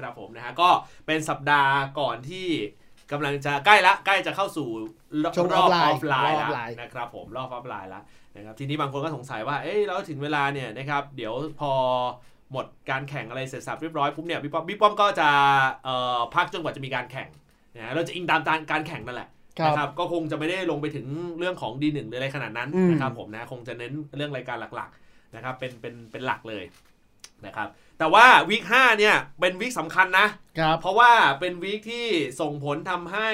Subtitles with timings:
[0.00, 0.68] นะครับผมนะฮะก็
[1.06, 2.48] เป็นสัปดาห์ก่อนที่
[3.12, 4.68] กำลังจะใกล้ละใกล้จะเข้าสู่
[5.22, 8.02] รอบช่วงรอบออออฟฟไลไลน์น์รอบแล้วไลน์นะครับผมรอบออฟไลน์แล้ว
[8.36, 11.72] นะครับทีนี้บางคนก็สงสัยว่าเอ้ยแล้วถึงเวลาเนี่ยนะครับเดี๋ยวพอ
[12.52, 15.28] หมดการแข่งอะไรเสร็จสับเรียบร้อยปุ๊บเนี่ยบิ๊กป้อมบิ๊กป้อมก็จะ
[15.84, 17.28] เอ่อพักจนกว่าจะมีการแข่ง
[17.74, 18.40] นะฮะเราจะอิงตาม
[18.70, 19.28] การแข่งนั่นแหละ
[19.58, 21.06] ครับนะครับก็คงจะไม่ได้ลงไปถึง
[21.38, 26.64] เรื่องของ D1 หรืออะไรขนาดนั้นอืมนะครับผมนะคงจะเน้นเรื่องรายการหลักๆนะครับเป็นเป็นเป็นหลักเลย
[27.46, 27.68] นะครับ
[27.98, 30.26] แต่ว่า week 5เนี่ยเป็น week สำคัญนะ
[30.58, 32.06] ครับเพราะว่าเป็น week ที่
[32.40, 33.30] ส่งผลทำให้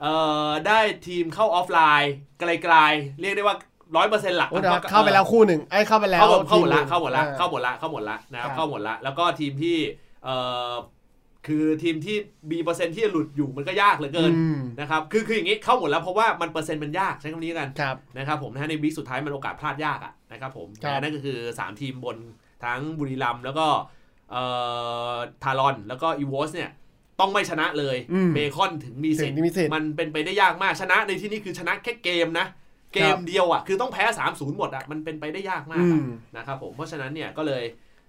[0.00, 0.14] เอ่
[0.46, 3.56] อได้ทีมเข้าออฟไลน์ไกลๆ เรียกได้ว่า
[3.96, 9.76] ร้อยเปอร์เซ็นต์หลักโอ้เดี๋ยวเข้าไปแล้วคู่หนึ่งไอ้ยเข้าไปแล้วเข้าหมดเข้าหมดละทีนึ่งเข้าหมดละอ่เข้าหมดละเข้าหมดละนะครับครับเข้าหมดละแล้วก็ทีมที่
[10.24, 10.36] เอ่
[10.70, 10.72] อ
[11.48, 12.16] คือทีมที่
[12.52, 22.16] มีเปอร์เซ็นต์ที่จะหลุดอยู่มันก็ยากเหลือเกินอืมนะครับคือคืออย่างนี้เข้าหมดแล้วเพราะว่ามันเปอร์เซ็นต์มันยากใช้คำนี้กันครับนะครับผมนะฮะใน week สุดท้ายมันโอกาสพลาดยากอะนะครับผมครับนะนั่นก็คือ 3 ทีมบน
[22.64, 23.66] ทั้งบุรีรัมย์แล้วก็
[24.30, 24.42] เอ่
[25.12, 26.70] อทารอนแล้วก็อีวอสเนี่ย
[27.20, 32.46] ต้องไม่ชนะเลยอืมเบคอนถึงมีถึสิทงธิ์ที่มีสิทธิ์มันเป็นไปได้ยากมากชนะในที่นี้คือชนะแค่เกมนะ
[32.94, 37.62] เกครัมบเดียวอะคือต้องแพ้3-0หมดอะมันเป็นไปได้ยากมากอือะมนะครับผมเพราะฉะนั้นเนี่ยก็เลย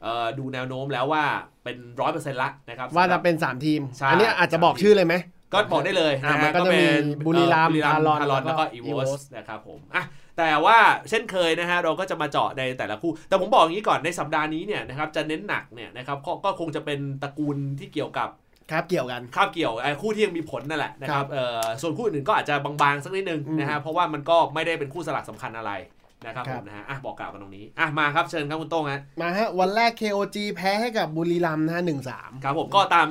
[0.04, 1.24] เอ่อดูแนวโน้มแล้วว่า
[1.64, 5.16] เป็นร้อยเปอร์เซ็นต์ละนะครับว่าสำหจะรับเป็น 3 ทีมใช่อันเนี้ยอาจจะบอกสามทีมชื่อเลยไหม
[5.54, 10.04] ก็บอกได้เลยอะนะมัฮะนก็จะมีเป็นบุรีรัมย์เอ่อทารอนทารอนแล้แล้ววก็ก็อีวอ EVOS สนะครับผมอะ
[10.38, 10.78] แต่ว่า
[11.10, 18.30] เช่นเคยนะฮะเราก็จะมาเจาะในแต่ละคู่ แต่ผมบอกอย่างนี้ก่อนในสัปดาห์นี้เนี่ยนะครับจะเน้นหนักเนี่ยนะครับก็ก็คงจะเป็นตระกูลที่เกี่ยวกับ
[18.72, 25.72] ครับเกี่ยวกันคาบเกี่ยวไอ้คู่ที่ยังมีผลนั่นแหละนะคครัรับบเอ่อส่วนคู่อื่นก็อาจจะบางๆสักนิดนึงอืมนะฮะเพราะว่ามันก็ไม่ได้เป็นคู่สลักสำคัญอะไร
[26.26, 33.08] นะครับคผรับมนะฮะอะบอกกล่าวกันตรงนี้อะมาครับเชิญครับคุณโต้งฮะมาฮะวันแรก KOG แพ้ให้กับบุรีรัมย์นะฮะหนึ่งสามครับผมก็ตาม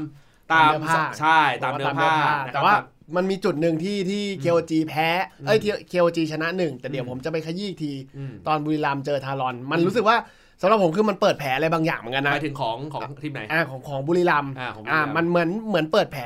[0.53, 2.13] ตามตามเนื้อผ้าใช่ตามเนื้อผ้า
[2.47, 2.75] นะคแต่รับว่า
[3.17, 5.09] มันมีจุดหนึ่งที่ที่ KOG แพ้
[5.47, 10.17] เอ้ยอืม KOG ชนะหนึ่งแต่เดี๋ยวอืมผมจะไปขยี้อีกทีอืมตอนบุรีรัมย์เจอทารอน มันรู้สึกว่า
[10.63, 16.25] สำหรับผมคือมันเปิดแผลอะไรบางอย่างเหมือนกันหนะมายถึงของของทีมไหนอ่าของของบุรีรัมย์อ่าของบุรีอ่ารัมย์มันเหมือนเหมือนเปิดแผล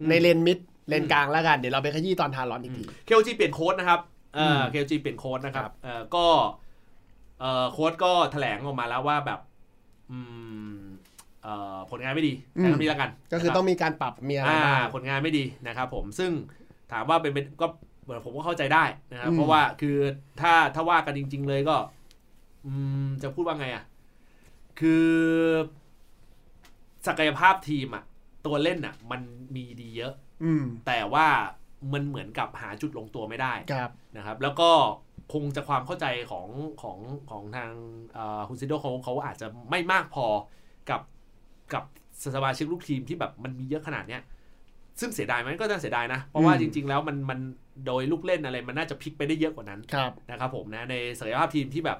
[0.00, 0.58] อืมในเลนมิด
[0.88, 4.00] เลนกลางแล้วกันเดี๋ยวเราไปขยี้ตอนทารอนอีกทีเคลจีเปลี่ยนโค้ดนะครับ
[4.34, 6.26] เออมเคลจีเปลี่ยนโค้ดนะครับครับเออก็
[7.40, 9.40] เออโค้ดก็แถลงออกมาแล้วว่าแบบ
[10.10, 10.85] อืมเออ
[11.90, 16.30] ผลงานไม่ดีใช้คำนี้แล้วกัน ก็คือต้องมีการปรับมีอะไรอ่าบ้างผลงานไม่ดีนะครับผมซึ่ง
[16.92, 17.66] ถามว่าเป็นเป็นก็
[18.02, 19.96] เหมือนผมก็เข้าใจได้นะครับอืมเพราะว่าคือ
[20.40, 21.76] ถ้าถ้าว่ากันจริง ๆ เลยก็
[22.66, 22.72] อื
[23.04, 23.84] มจะพูดว่าไงอะ
[24.80, 25.06] คือ
[27.06, 28.04] ศักยภาพทีมอะ
[28.46, 29.20] ตัวเล่นอะ มัน
[29.56, 30.12] มีดีเยอะ
[30.44, 31.26] อืมแต่ว่า
[31.92, 34.70] มันเหมือนกับหาจุดลงตัวไม่ได้ครับนะครับ แล้วก็
[35.32, 36.48] คงจะความเข้าใจของ
[36.82, 36.98] ของ
[37.30, 37.72] ของทาง
[38.12, 40.26] เอ่อคุณซิโดเขาเขาอาจจะไม่มากพอ
[40.90, 41.00] กับ
[41.74, 41.84] กับ
[42.36, 44.22] สมาชิกลูกทีมที่แบบมันมีเยอะขนาดเนี้ย
[45.00, 47.38] ซึ่งเสียดายไหมก็น่าเสียดายนะ เพราะว่าอืมจริง ๆ แล้วมันมัน
[47.86, 51.98] โดยลูกเล่นอะไรมันน่าจะพลิกไปได้เยอะกว่านั้นครับนะครับผมนะในศักยภาพทีมที่แบบ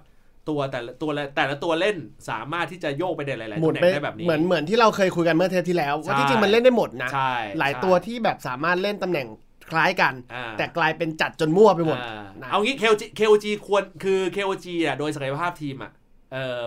[0.48, 1.96] ตัวแต่ละตัวละแต่ละตัวเล่น
[2.30, 9.26] สามารถที่จะโยกไปได้หลายๆหมุตำนแหน่ไปงได้แบบนี้เหมือนเหมือนที่เราเคยคุยกันเมื่อเทปที่แล้วว่าใช่ที่จริงมันเล่นได้หมดนะใช่หลายใช่ตัวที่แบบสามารถเล่นตำแหน่ง
[9.70, 15.92] คล้ายกันอ่าแต่กลายเป็นจัดจนมั่วไปหมดอ่านะเอางี้ KOG KOG ควรคือ KOG อะโดยศักยภาพทีมอะ
[16.32, 16.58] เออ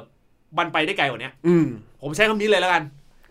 [0.58, 1.66] มันไปได้ไกลกว่านี้อืม
[2.02, 2.84] ผมใช้คำนี้เลยแล้วกัน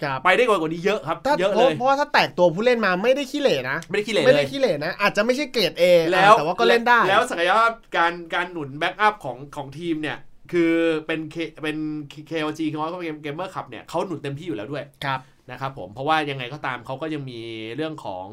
[0.02, 10.18] ครับไปได้ไกลกว่านี้เยอะครับถ้าเยอะเพราะเพราะว่าถ้าแตกตัวผู้เล่นมาไม่ได้ขี้เหร่นะไม่ได้ขี้เหร่ไม่ได้ขี้เหร่เลยนะอาจจะไม่ใช่เกรด A แล้วแต่ว่าก็เล่นได้ แล้วศักยภาพการการหนุน backup ของของทีมเนี่ย
[10.52, 10.72] คือ
[11.06, 11.76] เป็นเคเป็น
[12.30, 15.20] KOG คือว่า King of Gamers Club เนี่ยเขาหนุนเต็มที่อยู่แล้วด้วยครับ
[15.50, 17.40] นะครับผมเพราะว่ายังไงก็ตามเขาก็ยังมี
[17.76, 18.26] เรื่องของ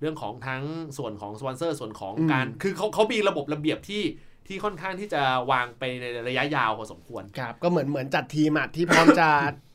[0.00, 0.62] เรื่องของทั้ง
[0.98, 4.02] ส่วนของสปอนเซอร์ส่วนของอืมการ คือเขาเขามีระบบระเบียบที่
[4.46, 9.28] ที่ค่อนข้างที่จะวางไปในระยะยาวพอสมควรครับก็เหมือนเหมือนจัดทีมอะที่พร้อมจะ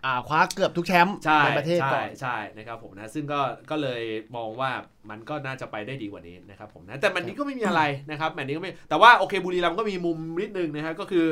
[0.06, 3.40] อ่าคว้าเกือบทุกแชมป์ใช่ในประเทศก่ใช่อนใช่นะครับผมนะซึ่งก็
[3.70, 4.02] ก็เลย
[4.36, 4.72] มองว่า
[5.10, 7.82] มันก็น่าจะไปได้ดีกว่านี้นะครับผมนะแต่แมตช์นี้ก็ไม่มีอะไร
[8.12, 11.28] นะครับแมตช์นี้ก็ไม่แต่ว่าโอเคบุรีรัมย์ก็มีมุมนิดนึงนะครับก็คือ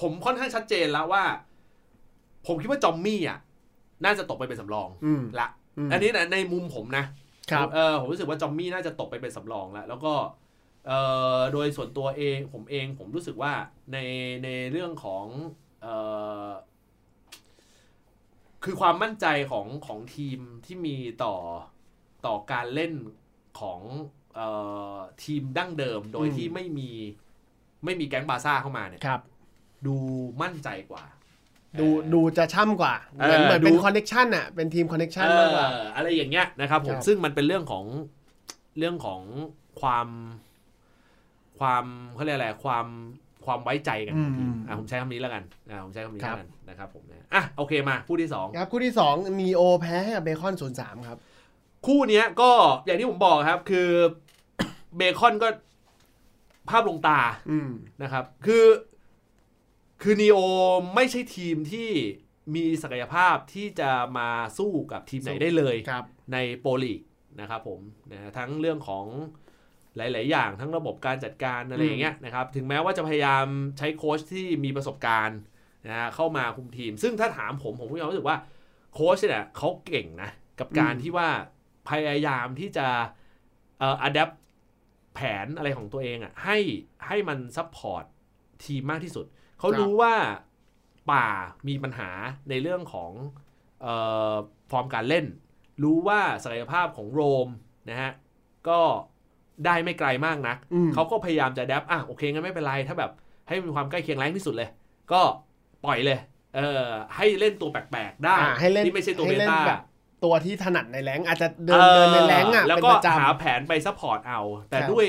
[0.00, 1.24] ผมค่อนข้างชัดเจนแล้วว่า
[2.46, 3.38] ผมคิดว่าจอมมี่อะ
[4.04, 5.48] น่าจะตกไปเป็นสำรองอืมละ
[5.86, 7.04] มอันนี้นะในมุมผมนะ
[7.52, 10.39] ครับเออผมรู้สึกว่าจอมมี่น่าจะตกไปเป็นสำรองแล้วแล้วก็เออ
[11.52, 13.52] โดยส่วนตัวเองผมเองผมรู้สึกว่า
[13.92, 13.98] ใน
[14.44, 15.26] ในเรื่องของ
[15.82, 15.86] เอ
[16.46, 16.48] อ
[18.64, 21.34] คือความมั่นใจของของทีมที่มีต่อ
[22.26, 22.92] ต่อการเล่น
[23.60, 23.80] ของ
[24.34, 24.40] เอ
[24.94, 26.90] อทีมดั้งเดิมโดยอืมที่ไม่มี
[27.84, 29.20] ไม่มีแก๊งบาซ่าเข้ามาเนี่ยครับ
[29.86, 29.96] ดู
[30.42, 31.04] มั่นใจกว่า
[31.80, 37.84] ดูเออดูจะช่ำกว่า เหมือนเออเหมือนเป็นดู connection อะเป็นทีม connection มากกว่าเอออะไรอย่างเงี้ยนะครับผมครับซึ่งมันเป็นเรื่องของ
[38.78, 39.22] เรื่องของ
[39.80, 40.08] ความ
[41.60, 41.84] ความ
[42.14, 42.86] เขาเรียกอะไรความ
[43.44, 51.18] ความไว้ใจกันของทีมอะผมใช้คำนี้แล้วกันอะผมใช้คำนี้แล้วกันนะครับผมนะอะโอเคมาคู่ที่สองครับคู่ที่2นีโอแพ้ให้กับเบคอนศูนย์สามครับ
[51.86, 52.50] คู่เนี้ยก็
[52.86, 53.88] อย่างที่ผมบอกครับ คือ
[54.96, 55.48] เบคอนก็
[56.70, 57.20] ภาพลงตา
[57.50, 57.70] อืม
[58.02, 58.66] นะครับ คือ
[60.02, 60.38] คือนีโอ
[60.94, 61.88] ไม่ใช่ทีมที่
[62.54, 64.28] มีศักยภาพที่จะมา
[64.58, 67.00] สู้กับทีมไหนได้เลยครับใน Pro League
[67.40, 67.80] นะครับผม
[68.12, 69.06] นะทั้งเรื่องของ
[69.96, 73.46] หลาย ๆ อย่างทั้งระบบการจัดการอะไรอย่างเงี้ยนะครับถึงแม้ว่าจะพยายาม
[73.78, 75.38] ใช้โค้ชที่มีประสบการณ์
[75.86, 78.36] นะฮะเข้ามาคุมทีม ซึ่งถ้าถามผมผมก็ยังรู้สึกว่า
[78.94, 81.28] โค้ชเนี่ยเขาเก่งนะกับการอืมที่ว่า
[81.90, 82.86] พยายามที่จะ
[83.78, 84.30] เอ่อ adapt
[85.14, 86.58] แผนอะไรของตัวเองอะให้
[87.06, 88.04] ให้มัน support
[88.64, 89.26] ทีมมากที่สุด
[89.58, 90.14] เขารู้ว่า
[91.10, 91.26] ป่า
[91.68, 92.10] มีปัญหา
[92.48, 93.12] ในเรื่องของ
[93.82, 93.94] เอ่
[94.32, 94.34] อ
[94.70, 95.26] ฟอร์มการเล่น
[95.82, 97.48] รู้ว่าศักยภาพของโรม
[97.90, 98.10] นะฮะ
[98.68, 98.80] ก็
[99.66, 103.10] ได้ไม่ไกลมากนักอืมเขาก็พยายามจะแดปอะโอเคงั้นไม่เป็นไรถ้าแบบ
[103.48, 104.68] ให้มีความใกล้เคียงแรงที่สุดเลย
[105.12, 105.20] ก็
[105.84, 106.18] ปล่อยเลย
[106.56, 106.86] เออ
[107.16, 109.80] ให้เล่นตัวแปลกๆได้อ่าให้เล่นที่ไม่ใช่ตัวเบให้เล่นต้าแบบ
[110.24, 114.40] ตัวที่ถนัดในแรงอาจจะเดินเดินในแรงอะแล้วเป็นก็ประจหาแผนไปซัพพอร์ตเอา
[114.70, 115.06] แต่ครับด้วย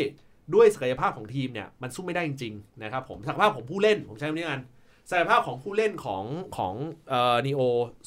[0.55, 4.61] ด้วยศักยภาพของทีมเนี่ยมันสู้ไม่ได้จริงๆนะครับผมศักยภาพของผู้เล่นผมใช้คำนี้กัน
[5.09, 6.23] ศักยภาพของผู้เล่นของ
[6.57, 6.73] ของ
[7.09, 7.61] เอ่อ Neo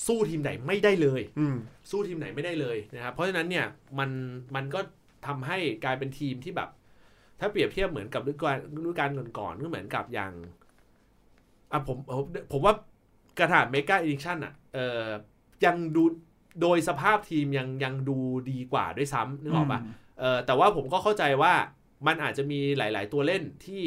[0.06, 1.56] สู้ทีมไหนไม่ได้เลยำอืม
[1.90, 3.66] สู้ทีมไหนไม่ได้เลยนะครับเพราะฉะนั้นเนี่ย
[3.98, 4.10] มัน
[4.54, 4.80] มันก็
[5.26, 6.70] ทำให้กลายเป็นทีมที่แบบ
[7.40, 10.32] ถ้าเปรียบเทียบเหมือนกับฤดูกาลฤดูกาลก่อนๆก็เหมือนกับอย่าง
[11.72, 12.74] อะผมผมผมว่า
[13.38, 15.06] กระถาง mega edition อะเออ
[15.64, 16.02] ยังดู
[16.60, 18.18] โดยสภาพทีมยังยังดู
[18.50, 19.80] ดีกว่าด้วยซ้ำนึกออกปะ
[20.20, 21.54] เออแต่ว่าผมก็เข้าใจว่า
[22.06, 23.84] มันอาจจะมีหลาย ๆ ตัวเล่นที่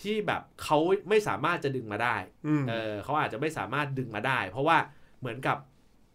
[0.00, 0.78] ที่แบบเขา
[1.08, 2.16] ไม่สามารถจะดึงมาได้
[2.46, 4.78] อืมเออเขาอาจจะไม่สามารถดึงมาได้ เพราะว่า
[5.20, 5.58] เหมือนกับ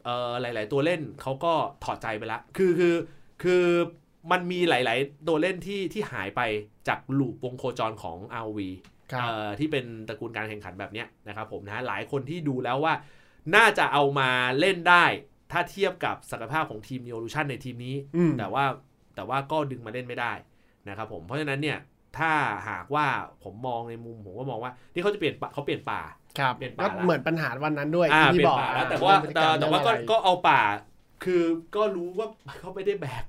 [0.04, 2.96] เออหลาย ๆ ตัวเล่นเขาก็ถอดใจไปละ คือคือ
[3.44, 3.66] คือ
[4.32, 6.42] มันมีหลาย ๆ ตัวเล่นที่ที่หายไป
[6.88, 8.60] จากลูปวงโคจรของ RV
[9.12, 12.94] ครับเอ่อที่เป็นตระกูลการแข่งขันแบบเนี้ยนะครับผมนะหลายคนที่ดูแล้วว่า
[13.56, 14.30] น่าจะเอามา
[14.60, 15.06] เล่นได้
[15.52, 18.66] ถ้าเทียบกับศักยภาพของทีม n e o l u t i o n ในทีมนี้อืมแต่ว่า
[19.16, 20.34] แต่ว่าก็ดึงมาเล่นไม่ได้
[20.88, 21.78] นะครับผมเพราะฉะนั้นเนี่ย
[22.18, 22.32] ถ้า
[22.70, 23.06] หากว่า
[23.44, 26.02] ผมมองในมุมผมก็มองว่านี่เขาจะเปลี่ยนป่าเขาเปลี่ยนป่า
[26.40, 30.62] ครับเปลี่ยนป่าก็ละเหมือนปัญหาวันนั้นด้วยอ่าที่เปพี่ลี่ยบอกนป่าแล้วอ่แต่ว่าเรื่องพฤแต่กรรมแต่ว่าก็เรื่องอะไรก็เอาป่า
[31.24, 31.44] คือ
[31.76, 32.28] ก็รู้ว่า
[32.60, 33.26] เขาไม่ได้แบก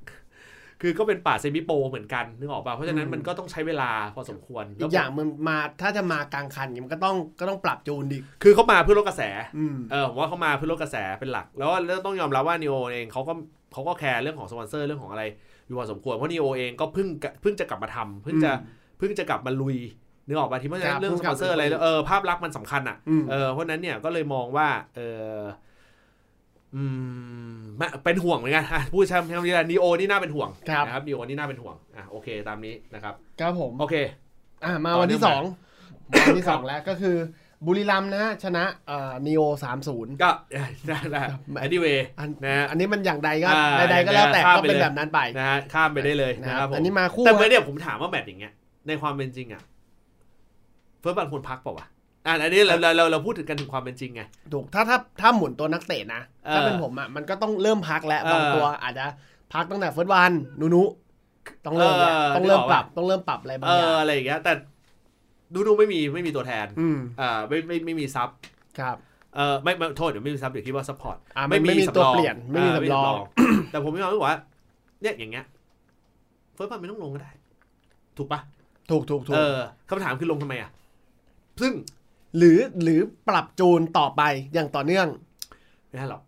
[0.86, 9.22] คือก็เป็นป่าเซมิโปรเหมือนกันนึกออกป่ะเพราะฉะนั้นมันก็ต้องใช้เวลาพอสมควรอีกอย่างมันมาถ้าจะมากลางคันเนี่ยมันก็ต้องก็ต้องปรับจูนดิคือเขามาเพื่อลดกระแส
[9.58, 13.32] อืมเออผมว่าเขามาเพื่อลดกระแสเป็นหลัก แล้วแล้วต้องยอมรับว่า Neo เองเขาก็
[13.72, 15.22] เขาก็แคร์เรื่องของสปอนเซอร์เรื่องของอะไร
[15.66, 17.08] อยู่พอสมควรเพราะ Neo เองก็เพิ่ง
[17.42, 18.50] เพิ่งจะกลับมาทำเพิ่งจะ
[18.98, 19.76] เพิ่งจะกลับมาลุย
[20.26, 25.00] นึกออกป่ะที่เพราะฉะนั้นเรื่องสปอนเซอร์อะไรเออภาพลักษณ์มันสำคัญอะอืมเออเพราะฉะนั้นเนี่ยก็เลยมองว่าเอ
[25.34, 25.38] อ
[26.76, 26.84] อื
[27.54, 33.94] มไม่เป็นห่วงเหมือนกันอะพูดใช้คำนี้แหละ Neo นี่น่าเป็นห่วงครับนะครับ Neo นี่น่าเป็นห่วงอะโอเคตามนี้นะครับครับผมโอเค
[34.64, 35.42] อะมาต่อวันที่เนื่สององ
[36.10, 37.16] มาวันที่สองแล้วก็คือ
[37.66, 41.22] บุรีรัมย์นะฮะชนะเอ่อนีโอสามศูนย์ก็ได้ได้
[41.66, 48.52] anyway อันนะฮะอันนี้มันอย่างใดก็อ่าใดๆก็แล้วแต่ข้ามก็ไปเป็นเลยแบบนั้นไปนะฮะข้ามไปได้เลยนะนะคครัรับบผมอันนี้มาคู่แต่เมื่อเนี่ยผมถามว่าแมตช์อย่างเงี้ย
[48.88, 49.62] ในความเป็นจริงอะ
[51.00, 51.86] เฟิร์สบันควรพักเปล่าวะ
[52.26, 54.22] อะอันนี้เราเราเราเราพูดถึงกันถึงความเป็นจริงไง
[54.52, 59.04] ถูกถ้าถ้าถ้าหมุนตัวนักเตะนะเออถ้าเป็นผมอะมันก็ต้องเริ่มพักแล้วเออบางตัวอาจจะ
[59.54, 60.82] พักตั้งแต่ FirstOne นูนู
[61.66, 64.52] ต้องเริ่มแล้วเออต้องเริ่มนึกออกปรับปะต้องเริ่มปรับอะไรบางเออย่างออะไรอย่างเงี้ยแต่
[65.54, 68.28] ดูดูไม่มีไม่มีตัวแทนอืมอ่าไม่ไม่ไม่มี sub
[68.78, 68.96] ครับ
[69.36, 73.24] เออไม่ไม่โทษเดี๋ยวไม่มี sub เดี๋ยวคิดว่า support อ่ามันไม่มีตัวเปลี่ยนไม่มีสำรอง
[73.70, 74.38] แต่ผมมีความรู้สึกว่า
[75.02, 75.44] เนี่ยอย่างเงี้ย
[76.54, 77.30] FirstOne ไม่ต้องลงก็ได้
[78.16, 78.40] ถูกปะ
[78.90, 79.58] ถูกถูกถูกเออ
[79.88, 80.70] คำถามคือลงทำไมอะ
[81.60, 81.72] ซึ่ง
[82.36, 84.22] หรือหรือปรับจูนต่อไป
[84.54, 85.08] อย่างต่อเนื่อง
[85.88, 86.22] ไม่ใช่หรอก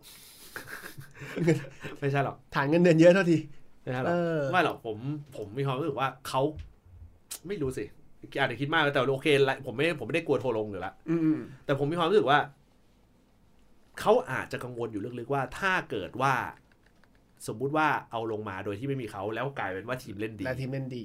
[2.00, 3.38] ไม่ใช่หรอกฐานเงินเดือนเยอะเท่าที
[3.82, 4.96] ไม่ใช่หรเออกอไม่หรอกผม
[5.36, 6.42] ผมมีความรู้สึกว่าเขา
[7.46, 7.84] ไม่รู้สิ
[8.40, 12.38] อาจจะคิดมากแต่โอเคละผมไม่ผมไม่ได้กลัวโทรลงอยู่แล้วอืมแต่ผมมีความรู้สึกว่า
[14.00, 16.34] เขาอาจจะกังวลอยู่ลึกๆว่า ถ้าเกิดว่า
[17.46, 21.04] สมมุติว่าเอาลงมาโดยที่ไม่มีเขาแล้วกลายเป็นว่าทีมเล่นดีและทีมเล่นดี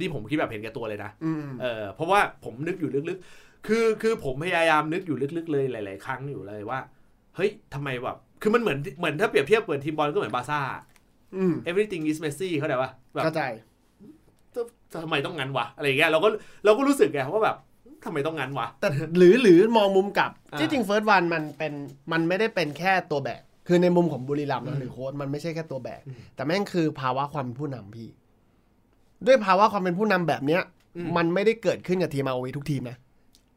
[0.00, 6.78] นี่ผมคิดแบบเห็นแก่ตัวเลยนะอืมเออเพราะว่าผมนึกอยู่ลึกๆ คือคือผมพยายามนึกอยู่ลึกๆเลยหลาย ๆ ครั้งอยู่เลยว่า
[7.36, 10.60] เฮ้ยทำไมแบบคือมันเหมือนเหมือนถ้าเปรียบเทียบเหมือนทีมบอลก็เหมือนบาร์ซ่า
[11.36, 13.42] อืม everything is Messi เข้าใจปะแบบเข้าใจ
[15.02, 16.28] ทำไมต้องงั้นวะอะไรอย่างเงี้ยเราก็
[16.64, 17.56] เราก็รู้สึกไงว่าแบบ
[18.04, 18.88] ทำไมต้องงั้นวะแต่
[19.18, 21.72] หรือหรือมองมุมกลับอ่าที่จริง FirstOne มันเป็น
[22.12, 28.08] มันไม่ได้เป็นแค่ตัวแบกคือในมุมของบุรีรัมย์อืมนะหรือโค้ชมันไม่ใช่แค่ตัวแบกอืมแต่แม่งคือภาวะความเป็นผู้นำพี่
[29.26, 30.62] ด้วยภาวะความเป็นผู้นำแบบเนี้ย
[30.96, 32.96] อืมมันไม่ได้เกิดขึ้นกับทีมอาวีทุกทีมนะ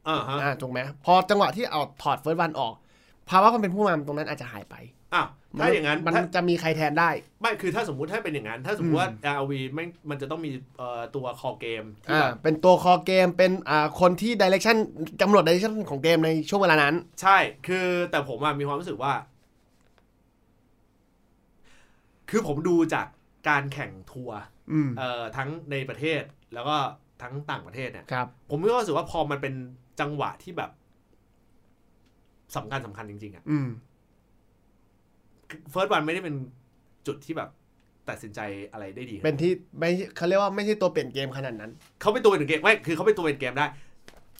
[0.08, 2.74] อ่าฮะอ่าถูกไหมพอจังหวะที่เอาถอดเฟิร์สวันออก
[3.28, 4.74] ภาวะความเป็นผู้นำตรงนั้นอาจจะหายไป
[5.14, 5.28] อ้าว
[5.60, 14.76] ถ้าอย่างนั้นมันถ้าจะมีใครแทนได้ ไม่คือถ้าสมมุติถ้าเป็นอย่างนั้น ถ้าสมมติว่า RV ไม่มันจะต้องมีเอ่อตัวคอเกมที่อ่าแบบเป็นตัวคอเกมเป็นอ่าคนที่ดิเรกชัน
[15.22, 19.12] กำหนดดิเรกชันของเกมในช่วงเวลานั้น ใช่คือแต่ผมอะมีความรู้สึกว่า
[22.30, 23.06] คือผมดูจาก
[23.48, 24.38] การแข่งทัวร์
[24.72, 26.22] อืมเอ่อทั้งในประเทศ
[26.54, 26.76] แล้วก็
[27.22, 29.54] ทั้งต่างประเทศเนี่ยครับผมก็รู้สึกว่าพอมันเป็น
[30.00, 30.70] จังหวะที่แบบ
[32.56, 33.68] สำคัญสำคัญจริง ๆอะอืม
[35.70, 36.34] เฟิร์สวันไม่ได้เป็น
[37.06, 37.50] จุดที่แบบ
[38.08, 38.40] ตัดสินใจ
[38.72, 43.66] อะไรได้ดีเป็นที่ไม่เขาเรียกว่าไม่ใช่ตัวเปลี่ยนเกมขนาดนั้น เขาเป็นตัวเป็นเกมไม่คือเขาเป็นตัวเป็นเกมได้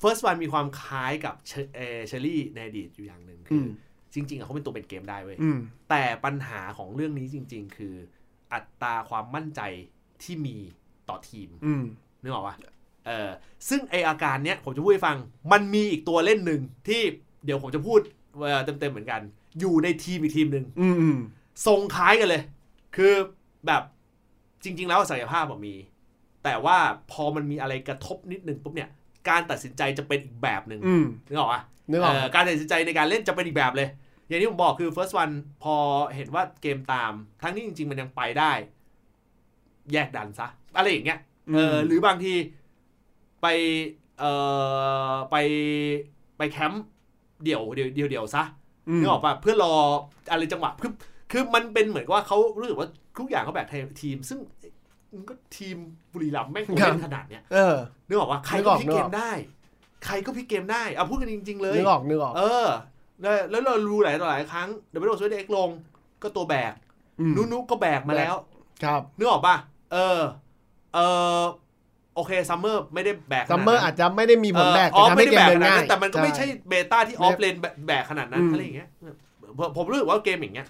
[0.03, 3.69] First One มีความคล้ายกับเชเอ่อเชอรี่ในอดีตอยู่อย่างหนึ่งคืออม
[4.15, 5.59] จริง ๆอะเขาเป็นตัวเป็นเกมได้เว้ยอืม
[5.91, 7.95] แต่ปัญหาของเรื่องนี้จริง ๆ คือ
[8.53, 9.61] อัตราความมั่นใจ
[10.23, 10.57] ที่มี
[11.09, 11.83] ต่อทีมอืม
[12.23, 12.57] นึกออกปะ
[13.07, 13.31] เออ
[13.69, 15.17] ซึ่งไออาการเนี้ยผมจะพูดให้ฟัง
[15.53, 17.03] มันมีอีกตัวเล่นหนึ่งที่
[17.45, 18.01] เดี๋ยวผมจะพูด
[18.81, 19.21] เต็มๆเหมือนกัน
[19.61, 21.19] อยู่ในทีมอีกทีมหนึ่งอืมอืม
[21.67, 22.43] ทรงคล้ายกันเลย
[22.97, 23.13] คือ
[23.67, 23.83] แบบ
[24.65, 25.77] จริง ๆ แล้วศักยภาพผมมี
[26.45, 26.79] แต่ว่า
[27.13, 28.91] พอมันมีอะไรกระทบนิดนึงปุ๊บเนี่ย
[29.29, 33.89] การตัดสินใจจะเป็นอีกแบบหนึ่งอืมนึกออกปะนึกออกเการตัดสินใจในการเล่นจะเป็นอีกแบบเลย
[34.29, 35.77] อย่างที่ผมบอกคือ first one พอ
[36.15, 38.53] เห็นว่าเกมตาม ทั้งที่จริง ๆ มันยังไปได้
[39.93, 40.47] แยกดันซะ
[40.77, 41.19] อะไรอย่างเงี้ย
[41.55, 42.33] เออหรือบางที
[43.45, 43.49] ไป
[44.21, 44.33] เอ่
[45.11, 45.37] อไป
[46.39, 46.85] ไปแคมป์
[47.45, 48.45] เดี่ยวเดี่ยวเดี่ยวเดี่ยวซะ
[48.97, 49.75] มนึกออกป่ะเพื่อรอ
[50.31, 50.93] อะไรจังหวะคือ
[51.33, 53.67] คือมันเป็นเหมือนกับว่าเขารู้สึกว่าทุกอย่างเขาแบก
[54.03, 54.39] ทีม ซึ่ง
[55.15, 55.77] มันก็ทีม
[56.13, 57.77] บุรีรัมย์แม่งเล่นขนาดเนี้ยเออ
[58.09, 59.31] นึกออกว่าใครนึกก็ออกพลิกนึกเกออกมได้
[60.05, 62.67] ใครก็พลิกเกมได้เอาพูดกันจริง ๆ เลยนึกออกนึกออกเออ
[63.23, 65.69] แล้วแล้วเรารู้หลายต่อหลายครั้งเดี๋ยวไปโดนสวีเด็กลง
[66.23, 66.73] ก็ตัวแบก
[67.31, 68.35] มนุนุก็แบกมาแล้ว
[68.85, 69.57] ครับนึกออกป่ะ
[69.93, 70.21] เออ
[70.95, 70.99] เอ
[71.39, 71.41] อ
[72.15, 77.57] โอเคซัมเมอร์ไม่ได้แบกขซันาดมนั้นเมอร์อาจจะไม่ได้มีผลแบกเออแต่ทำไม่ให้ได้เกมแบกเดินขนาดง่ายนั้นแต่มันก็ไม่ใช่เบต้าที่ออฟไม่เลน
[77.87, 78.89] แบกขนาดนั้นอืมอะไรอย่างเงี้ย
[79.59, 80.69] ผมผมรู้สึกว่าเกมอย่างเงี้ย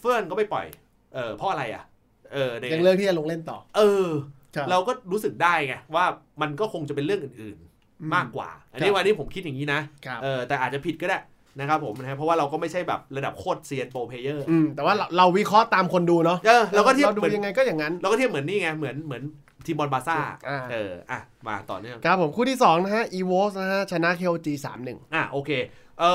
[0.00, 0.66] เฟื่อนก็ไม่ปล่อย
[1.14, 1.84] เออเพราะอะไรอะ
[2.32, 4.08] เออในยังเลือกที่จะลงเล่นต่อ เออ
[4.56, 6.04] ครับเราก็รู้สึกได้ไงว่า
[6.40, 11.18] มันก็คงจะเป็นเรื่องอื่นๆ มากกว่า อันนี้ครับวันนี้ผมคิดอย่างนี้นะครับเออแต่อาจจะผิดก็ได้
[11.60, 19.22] นะครับผมนะฮะเพราะว่าเราก็ไม่ใช่แบบระดับโคตรเซียน pro player อืมแต่ว่าเราเราวิเคราะห์ตามคนดูเนาะเออเราก็เทียบเราดูเหมือนยังไงก็อย่างนั้น เราก็เทียบเหมือนนี่ไงเหมือนเหมือน
[19.66, 20.18] ทีมบอลบาร์ซ่า
[20.48, 25.50] อ่าเอออะมาต่อเนื่องครับผมคู่ที่2นะฮะ e v o s นะฮะชนะ KOG 3-1อะโอเค
[25.98, 26.12] เอ่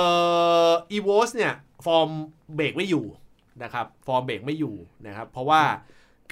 [0.67, 1.53] อ EVOS เนี่ย
[1.85, 2.09] ฟอร์ม
[2.55, 3.05] เบรกไม่อยู่
[3.63, 4.75] นะครับฟอร์มเบรกไม่อยู่
[5.07, 5.61] นะครับเพราะว่า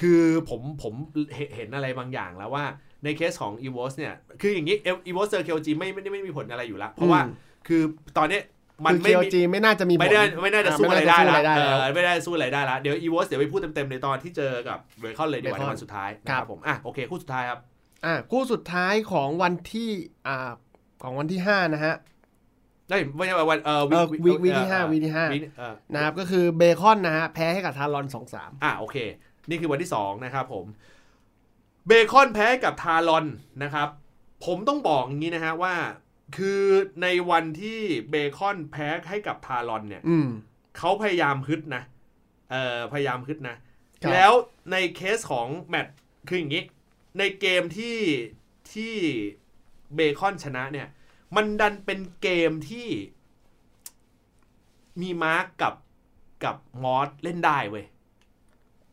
[0.01, 0.93] คือผมผม
[1.35, 2.65] เห็นเห็นอะไรบางอย่างแล้วว่า
[3.03, 4.77] ในเคสของ e v o s เนี่ยคืออย่างนี้
[5.09, 7.33] e v o s เจอ KOG ไม่ไม่ได้ไม่มีผลอะไรอยู่แล้ว เพราะว่าอืม
[7.67, 7.81] คือ
[8.17, 8.43] ตอนเนี้ย
[8.86, 17.59] มันคือไม่มี KOG ไม่น่าจะมีผลไม่ได้ไม่น่าจะสู้อะไรได้ม่ละน่าจะสู้อะไรได้เอแล้วอไม่ได้สู้อะไรได้ละเดี๋ยว e v o s เดี๋ยวไปพูดเต็มๆในตอนที่เจอกับเบคอนเลยดีกว่า Bacon ในวันสุดท้ายนะคครัรับบผมอะโอเคคู่สุดท้ายครับ
[18.05, 19.89] อะคู่สุดท้ายของวันที่
[20.27, 20.51] อ่า
[21.03, 21.95] ของวันที่5นะฮะ
[22.89, 28.98] ได้ยไม่ใช่วันเออเออ week week ที่เออห้า week ที่ห้า week เออนะครับก็คือเบคอนนะฮะแพ้ให้กับ Talon 2-3อะโอเค
[29.50, 30.65] นี่คือวันที่2นะครับผม
[31.88, 33.25] เบคอนแพ้กับ Talon
[33.63, 33.88] นะครับ
[34.45, 35.74] ผมต้องบอกอย่างนี้นะฮะว่า
[36.38, 36.62] คือ
[37.01, 40.27] ในวันที่เบคอนแพ้ให้กับ Talon เนี่ยอืม
[40.77, 41.83] เขาพยายามฮึดนะ
[42.51, 43.55] เอ่อพยายามฮึดนะ
[44.01, 44.31] ครับแล้ว
[44.71, 45.95] ในเคสของแมตช์
[46.27, 46.63] คืออย่างนี้
[47.19, 47.98] ในเกมที่
[48.74, 48.93] ที่
[49.95, 50.88] เบคอนชนะเนี่ย
[51.36, 52.88] มันดันเป็นเกมที่
[55.01, 55.74] มีมาร์กกับ
[56.43, 57.86] กับมอสเล่นได้เว้ย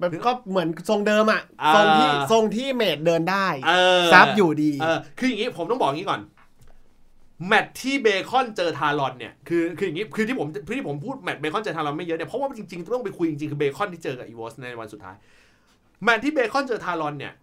[0.01, 6.21] มันก็เหมือนทรงเดิมอะอ่าทรงที่ทรงที่ mage เดินได้เออซับอยู่ดีเออคืออย่างนี้ผมต้องบอกอย่างนี้ก่อน
[7.47, 15.17] แมตช์ที่เบคอนเจอ Talon เนี่ยคือคืออย่างนี้คือที่ผมที่ผมพูดแมตช์เบคอนเจอ Talon ไม่เยอะเนี่ยเพราะว่าจริงๆต้องไปคุยจริงๆคือเบคอนที่เจอกับ EVOS ในวันสุดท้าย
[16.05, 17.35] แมตช์ที่เบคอนเจอทารอนเนี่ย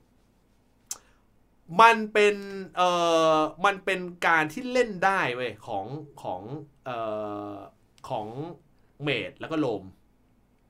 [1.82, 2.36] มันเป็น
[2.76, 2.90] เอ่
[3.36, 5.86] อมันเป็นการที่เล่นได้เว้ยของ
[6.24, 6.42] ของ
[6.86, 6.98] เอ่
[7.54, 7.56] อ
[8.10, 8.28] ของ
[9.04, 9.84] เมดแล้วก็โลม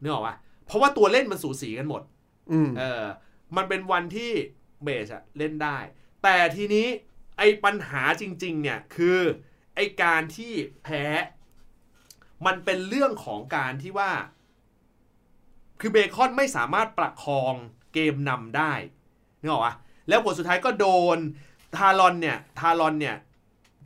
[0.01, 2.01] นึกออกปะเพราะว่าตัวเล่นมันสูสีกันหมด
[2.51, 3.05] อืมเออ
[3.57, 4.31] มันเป็นวันที่
[4.83, 5.77] เบสอะเล่นได้
[6.23, 6.87] แต่ทีนี้
[7.37, 9.19] ไอ้ปัญหาจริง ๆ เนี่ย คือ
[9.75, 11.05] ไอ้การที่แพ้
[12.45, 14.11] มันเป็นเรื่องของการที่ว่า
[15.79, 17.53] คือเบคอนไม่สามารถประคอง
[17.93, 18.73] เกมนำได้
[19.41, 19.75] นึกออกปะ
[20.09, 21.17] แล้วผลสุดท้ายก็โดน
[21.77, 23.15] ทารอนเนี่ยทารอนเนี่ย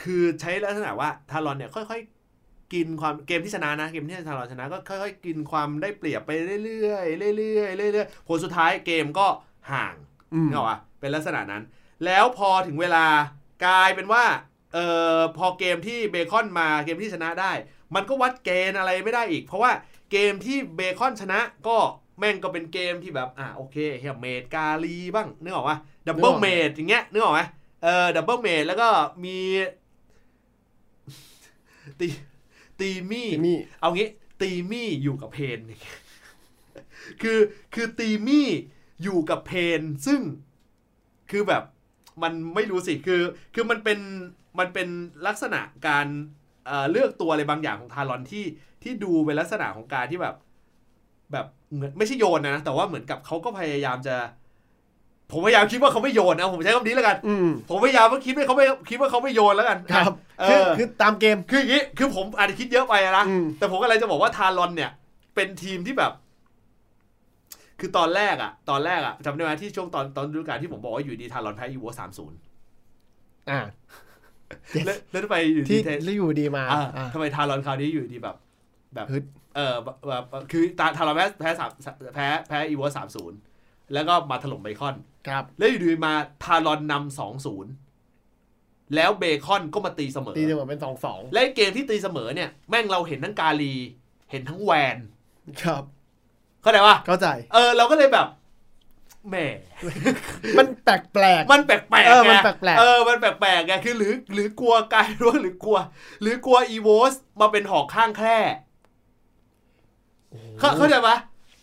[0.04, 6.32] คือใช้ลักษณะว่าทารอนเนี่ยค่อยๆกินความเกมที่ชนะนะเกมที่ทารอนชนะก็ค่อยๆกินความได้เปรียบไป
[6.66, 9.28] เรื่อยๆเรื่อยๆเรื่อยๆผลสุดท้ายเกมก็
[9.72, 9.96] ห่าง
[10.50, 11.64] นึกออกปะเป็นลักษณะนั้น
[12.06, 13.06] แล้วพอถึงเวลา
[13.66, 14.26] กลายเป็นว่า
[14.74, 14.86] เอ่
[15.18, 17.52] อพอเกมที่เบคอนมาเกมที่ชนะได้
[17.96, 19.72] มันก็วัดเกณฑ์อะไรไม่ได้อีก เพราะว่า
[20.12, 21.78] เกมที่เบคอนชนะก็
[22.20, 27.42] แม่งก็เป็นเกมที่แบบอะโอเคเฮีย mage carry บ้างนึกออกปะ double mage อย่างเงี้ยนึกออกไหม
[27.84, 28.90] เออ double mage แล้วก็
[29.24, 29.38] มี
[32.00, 32.08] ตี
[32.80, 34.10] ตีมี่ทีนี่เอางี้
[34.42, 35.60] ตีมี่อยู่กับเพน
[37.22, 37.40] คือ
[37.74, 38.48] คือตีมี่
[39.04, 40.22] อยู่กับเพนซึ่ง
[41.32, 41.64] คือแบบ
[42.24, 43.22] มันไม่รู้สิคือ
[43.56, 44.00] คือมันเป็น
[44.60, 44.88] มันเป็น
[45.28, 46.08] ลักษณะการ
[46.68, 48.46] เอ่อเลือกตัวอะไรบางอย่างของทารอนที่
[48.84, 50.36] ที่ดูเป็นลักษณะของการที่แบบ
[51.32, 54.16] แบบเหมือนไม่ใช่โยนนะ แต่ว่าเหมือนกับเขาก็พยายามจะ
[55.32, 64.92] ผมพยายามคิดว่าเขาไม่โยนนะผมใช้คำนี้แล้วกันอืมผมพยายามว่าคิดว่าเขาไม่คิดว่าเขาไม่โยนแล้วกันครับเอคืออคือตามเกมคืออย่างนี้คือผมอาจจะคิดเยอะไปนะอืมแต่ผมก็เลยจะบอกว่าทารอนเนี่ย
[65.36, 66.12] เป็นทีมที่แบบ
[67.80, 72.38] คือตอนแรกอะตอนแรกอะจำได้ไหมที่ช่วงตอนตอนฤดูกาลที่ผมบอกว่าอยู่ดีทารอนแพ้อีโวสามศูนย์
[73.50, 73.60] อ่า
[74.86, 78.36] แล้วแล้วทำไมอยู่ดีที่เทที่อยู่ดีมาอ่าอ่าทำไมทารอนคราวนี้อยู่ดีแบบ
[78.96, 79.24] แบบฮึด
[79.56, 81.70] เออแบบแบบแบบคือตาทารอนแพ้แพ้สาม
[82.16, 83.38] แพ้แพ้อีโวสามศูนย์
[83.94, 84.96] แล้วก็มาถล่มเบคอน
[85.28, 87.72] ครับ แล้วอยู่ดีมาทารอนนำสองศูนย์
[88.96, 93.74] แล้วเบคอนก็มาตีเสมอ ตีเสมอเป็นสองสองและไอ้เกมที่ตีเสมอเนี่ย แม่งเราเห็นทั้งกาลี
[94.32, 94.98] เห็นทั้งแวน
[95.64, 95.84] ครับ
[96.68, 98.28] เข้าใจปะเข้าใจ เออเราก็เลยแบบ
[99.30, 99.36] แหม
[100.58, 105.78] มันแปลกแปลกมันแปลกๆเออมันไงแปลกๆเออมันแปลกๆไงคือหรือหรือกลัวกายรู้หรือกลัว
[106.22, 108.38] หรือกลัวอีโวสมาเป็นหอกข้างแคร่
[110.60, 111.16] เข้าเข้าใจปะ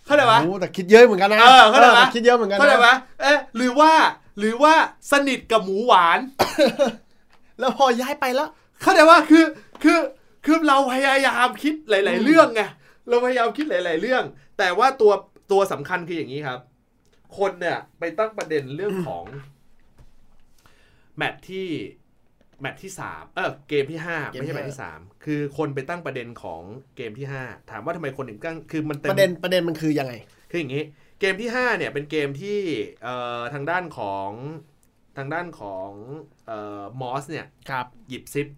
[0.07, 3.93] เข้าใจปะโอ้แต่คิดเยอะเหมือนกันนะเออเข้าใจปะแต่คิดเยอะเหมือนกันเข้าใจนะปะเอ๊ะหรือว่า
[4.39, 4.75] หรือว่า
[5.11, 6.19] สนิทกับหมูหวาน
[7.59, 8.49] แล้วพอย้ายไปแล้ว
[8.83, 9.45] เข้าใจว่าคือ
[9.83, 9.99] คือ
[10.45, 12.63] คือเราพยายามคิดหลาย ๆ เรื่องไง
[13.09, 14.23] เราพยายามคิดหลาย ๆ เรื่อง
[14.59, 15.13] แต่ว่าตัว
[15.53, 16.61] ตัวสำคัญคืออย่างนี้ครับ
[17.39, 19.25] คนเนี่ยไปตั้งประเด็นเรื่องของ
[21.17, 21.69] แมตช์ที่
[22.61, 26.63] แมตช์ที่สามเออเกมที่ห้าเกมที่ไม่ใช่แมตช์ที่สามคือคนไปตั้งประเด็นของ
[26.97, 30.15] เกมที่ห้าถามว่าทำไมคนถึงตั้งคือมันเต็มประเด็นประเด็นมันคือยังไง
[30.51, 30.85] คืออย่างนี้
[31.21, 32.61] เกมที่5เนี่ยเป็นเกมที่
[33.03, 34.31] เอ่อทางด้านของ
[35.19, 35.91] ทางด้านของ
[36.47, 38.49] เอ่อมอสเนี่ยครับหยิบซิป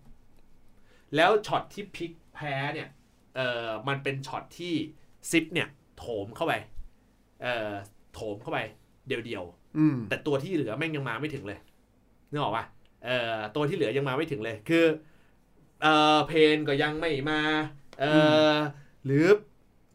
[1.17, 2.89] แล้วช็อตที่พลิกแพ้เนี่ย
[3.37, 4.75] เอ่อมันเป็นช็อตที่
[5.31, 6.55] ซิปเนี่ยโถมเข้าไป
[7.43, 7.73] เอ่อ
[8.15, 8.59] โถมเข้าไป
[9.07, 9.45] เดียว
[9.79, 11.59] อืมๆแต่ตัวที่เหลือแม่งยังมาไม่ถึงเลย
[12.31, 12.65] นึกออกปะ
[13.05, 14.85] เอ่อตัวที่เหลือยังมาไม่ถึงเลย คือ
[15.83, 17.41] เอ่อเพนก็ยังไม่มา
[18.01, 18.13] เอ่
[18.51, 18.57] ออ
[19.07, 19.27] หรือ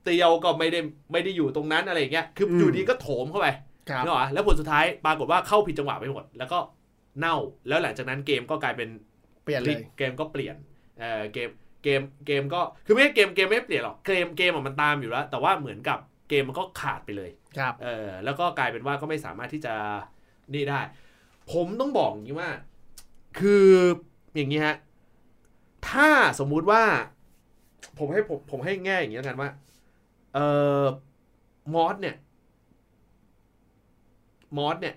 [0.03, 0.79] เตียวก็ไม่ได้
[1.11, 3.47] ไม่ได้อยู่ตรงนั้นอะไรอย่างเงี้ย คืออมอยู่ดีก็โถมเข้าไป
[3.89, 6.59] ครับนึกออกปะแล้วผลสุดท้ายปรากฏว่าเข้าผิดจังหวะไปหมด แล้วก็
[7.19, 7.35] เน่า
[7.67, 8.89] แล้วหลังจากนั้นเกมก็กลายเป็น
[9.43, 10.55] เปลี่ยนเลย เกมก็เปลี่ยน
[10.99, 11.49] เอ่อเกม
[11.83, 19.73] เกมเกมก็คือไม่ใช่เกมเกมไม่เปลี่ยนหรอกเกมเกมอะมันตามอยู่แล้ว แต่ว่าเหมือนกับเกมมันก็ขาดไปเลยครับเออแล้วก็กลายเป็นว่าก็ไม่สามารถที่จะ
[20.53, 20.81] นี่ได้
[21.51, 22.49] ผมต้องบอกอย่างนี้ว่า
[23.39, 23.67] คือ
[24.35, 24.75] อย่างนี้ฮะ
[25.89, 26.83] ถ้าสมมุติว่า
[27.97, 29.49] ผมให้ผมผมให้แง่อย่างนี้แล้วกันว่า
[30.33, 30.45] เอ่
[30.83, 30.85] อ
[31.73, 32.15] มอสเนี่ย
[34.57, 34.95] มอสเนี่ย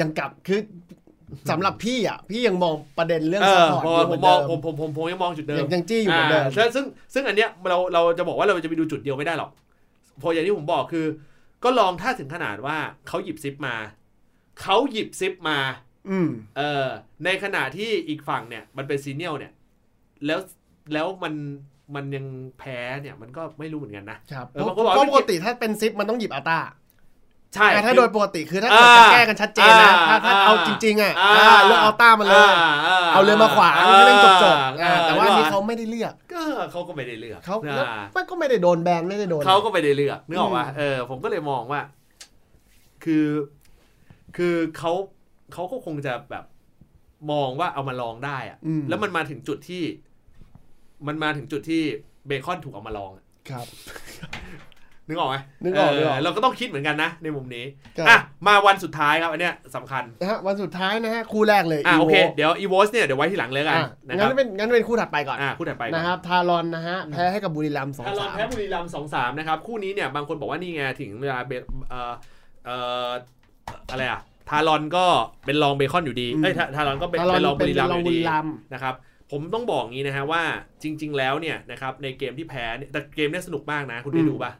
[0.00, 0.60] ยังกลับคือ
[1.50, 6.84] สำหรับพี่อะพี่ยังมองประเด็นเรื่องเอซัพอพอร์ตผมอยู่เหผมืมอนมองเดิมผมผมผมผมยังมองจุดเดิยัมงยังจี้อยู่เหมือนเดิมอ่าซึ่ง
[7.14, 9.50] ซึ่งอันเนี้ยเราเราจะบอกว่าเราจะไปดูจุดเดียวไม่ได้หรอก
[10.18, 11.06] เพราะอย่างที่ผมบอกคือ
[11.64, 12.76] ก็ลองถ้าถึงขนาดว่า
[13.08, 13.76] เขาหยิบซิปมา
[14.60, 15.58] เขาหยิบซิปมา
[16.10, 16.86] อืมเออ
[17.24, 19.52] ในขณะที่อีกฝั่งเนี่ย มันเป็นซีเนียลเนี่ย
[20.26, 20.40] แล้ว
[20.92, 21.34] แล้วมัน
[21.94, 22.26] มันยัง
[22.58, 26.58] แพ้เนี่ย มันก็ไม่รู้เหมือนกันนะครับเออเพบาราะงคนบอกเพราะว่าปกติถ้าเป็นซิปมันต้องหยิบอัลต้า
[27.56, 32.50] ใช่แต่ถ้าคือโดยปกติคือถ้าเกิดจะแก้กันชัดเจนนะอ่าถ้าถ้าเอาจริงๆอะอ่าอ่าเลือกอัลต้ามาเลย
[33.12, 36.42] เอาเรือมาขวางให้แม่งจบจบๆอ่าแต่ว่าอันนี้เขาไม่ได้เลือกก็
[36.72, 41.80] เขาก็ไม่ได้เลือกเขาอ่แล้วมันก็ไม่ได้โดนแบนไม่ได้โดนเขาก็ไม่ได้เลือกนึกออกว่าอืมเออผมก็เลยมองว่า
[43.04, 43.26] คือ
[44.36, 44.92] คือเขา
[45.52, 46.44] เขาก็คงจะแบบ
[47.32, 49.82] มองว่าเอามาลองได้อะอืมแล้วมันมาถึงจุดที่
[51.06, 51.82] มันมาถึงจุดที่
[52.26, 53.66] เบคอนถูกเอามาลองอะครับ
[55.08, 57.64] นึกออกไหมนึกออกนึกออกเราก็ต้องคิดเหมือนกันนะ ในมุมนี้
[57.98, 71.52] ครับอะมาวันสุดท้ายครับอันเนี้ยสำคัญนะฮะวันสุดท้ายนะฮะคู่แรกเลยอะ EVOS โอเคเดี๋ยว EVOS เนี่ยเดี๋ยวไว้ที่หลังเลยกันอะนะคงั้รับนเป็นงั้นเป็นคู่ถัดไปก่อนอะคู่ถัดไปก่อนนะครับทารอนนะฮะแพ้ให้กับบุรีรัมย์สองทารอนสามแพ้บุรีรัมย์สองสามนะครับคู่นี้เนี่ยบางคนบอกว่านี่ไงถึงเวลาเบ
[71.90, 72.12] เอ่อ
[72.64, 73.08] เอ่อ
[73.90, 75.04] อะไรอะทารอนก็
[75.46, 78.94] เป็นรองเบคอนอยู่ดีเอ้ยทาทารอนก็เป็นทารอนเป็นรองบุเป็นรีรัมย์รอองยู่บุดีรีรัมย์นะครับ
[79.32, 80.42] ผมต้องบอกงี้นะฮะว่า
[80.82, 84.52] จริง ๆ แล้วเนี่ยนะครับในเกมที่แพ้เนี่ยแต่เกมเนี่ยสนุกมากนะคุณได้ดูป่ะ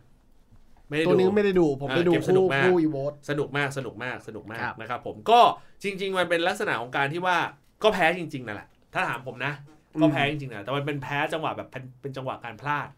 [0.88, 5.40] ไม่ได้ตัวดูนี้ไม่ได้ดูผมเออไปดูเกมสนุคู่กมากคู่อีโวตสนุกมากสนุกมากสนุกมากครับนะครับผมก็
[5.82, 7.36] จริง ๆ มันเป็นลักษณะของการที่ว่า
[7.82, 9.52] ก็แพ้จริงๆนั่นแหละถ้าถามผมนะ
[10.00, 12.88] ก็แพ้จริงๆนะแต่มันเป็นแพ้จังหวะแบบเป็นเป็นจังหวะการพลาด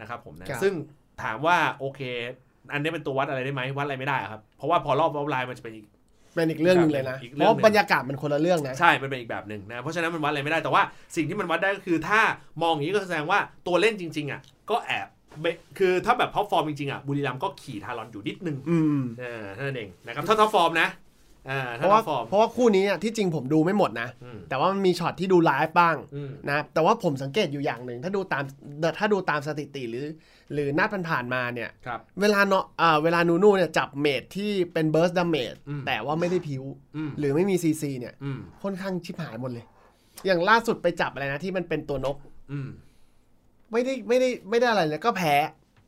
[0.00, 0.74] นะครับผมนะครับซึ่ง
[1.22, 2.00] ถามว่าโอเค
[2.72, 5.86] อันนี้เป็นตัววัดอะไรได้ไหมวัดอะไรไม่ได้อะครับเพราะว่าพอรอบรอบไลน์มันจะเป็นอีก
[6.34, 10.82] เป็นอีกเรื่องหนึงเลยนะอีกเพเรื่องราะหนึ่งบรรยากาศมันคนละเรื่องนะใช่มันเป็นอีกแบบหนึ่งนะเพราะฉะนั้นมันวัดอะไรไม่ได้แต่ว่า
[11.16, 12.20] สิ่งที่มันวัดได้ก็คือถ้า
[12.62, 15.21] มองอย่างนี้ก็แสดงว่าตัวเล่นจริง ๆอะก็แอบเบ
[15.78, 20.88] คือถ้าแบบ top form จริงๆอะบุรีรัมย์ก็ขี่ทารอนอยู่นิดนึงอืมเออเท่านั้นเองนะครับถ้า top form นะ
[21.50, 28.44] อ่าเพราะว่าถ้า top form เพราะว่าคู่นี้อะที่จริงผมดูไม่หมดนะ อืม แต่ว่ามันมีช็อตที่ดูไลฟ์บ้างอืม นะแต่ว่าผมสังเกตอยู่อย่างหนึ่งถ้าดูตาม
[28.98, 30.06] ถ้าดูตามสถิติหรือ
[30.52, 36.62] หรือนัดผ่านๆมาเนี่ย ครับ เวลาเนาะอ่าเวลานูนูเนี่ยจับ mage ที่เป็น burst damage อืม แต่ว่าไม่ได้พิว
[36.96, 39.64] อืมหรือไม่มีซีซีเนี่ย อืมค่อนข้างชิบหายหมดเลย
[40.26, 42.16] อย่างล่าสุดไปจับอะไรนะที่มันเป็นตัวนก
[42.52, 42.68] อืม
[43.72, 45.34] ไม่ได้ไม่ได้ไม่ได้อะไรเลยก็แพ้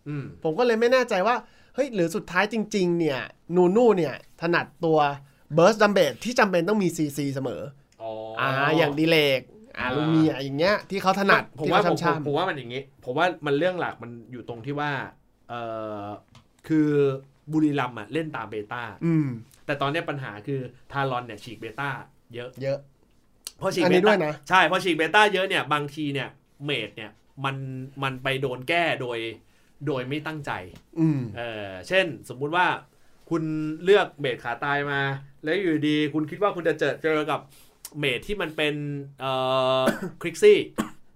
[0.09, 1.37] อืมผมก็เลยไม่แน่ใจว่า
[1.75, 3.20] เฮ้ยหรือสุดท้ายจริง ๆ เนี่ย
[3.57, 4.99] นูนูเนี่ย ถนัดตัว
[5.55, 7.62] เบิร์สดัมเบลที่จำเป็นต้องมีซีซีเสมอ
[8.03, 9.40] อ๋ออ่าอย่างดีเลก
[9.79, 14.90] อาลูเมียอย่างเงี้ยที่เขาถนัดผมที่ว่าเขาผมช่ำผมๆผมว่ามันอย่างงี้ ผมว่ามันเรื่องหลักมันอยู่ตรงที่ว่า
[15.49, 15.55] เอ
[16.05, 16.07] อ
[16.68, 16.88] คือ
[17.53, 19.29] บุรีรัมย์อะเล่นตาม meta อืม
[19.66, 20.61] แต่ตอนเนี้ยปัญหาคือ
[20.92, 21.90] ทารอนเนี่ยฉีก meta
[22.35, 22.79] เยอะ เยอะ
[23.61, 26.29] พอฉีก meta อันนี้ด้วยนะใช่พอฉีก meta เยอะเนี่ยบางทีเนี่ย
[26.64, 27.11] mage เนี่ย
[27.44, 27.57] มัน
[28.03, 29.18] มันไปโดนแก้โดย
[29.87, 30.53] โดยไม่ตั้งใจ
[31.01, 32.66] อืมเออเช่นสมมุติว่า
[33.31, 33.42] คุณ
[33.85, 35.01] เลือก mage ขาตายมา
[35.44, 37.40] แล้วอยู่ดีคุณคิดว่าคุณจะเจอเจอกับ
[37.99, 38.75] mage ที่มันเป็น
[39.20, 39.33] เอ่
[39.81, 39.83] อ
[40.23, 40.59] คริกซี่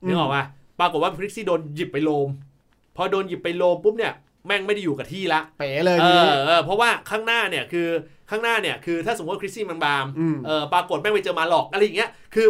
[0.06, 0.44] นึกออกปะ
[0.80, 2.28] ปรากฏว่าคริกซี่โดนหยิบไป roam
[2.96, 4.14] พอโดนหยิบไป roam ปุ๊บเนี่ย
[4.46, 7.88] แม่งไม่ได้อยู่กับที่ละเป๋เลยเอทีนี้อเออเพราะว่าข้างหน้าเนี่ยคือ
[8.30, 12.48] ข้างหน้าเนี่ยคือถ้าสมมติว่าคริกซี่มันบามอืมเออปรากฏแม่งไปเจอมาลอคอะไรอย่างเงี้ยคือ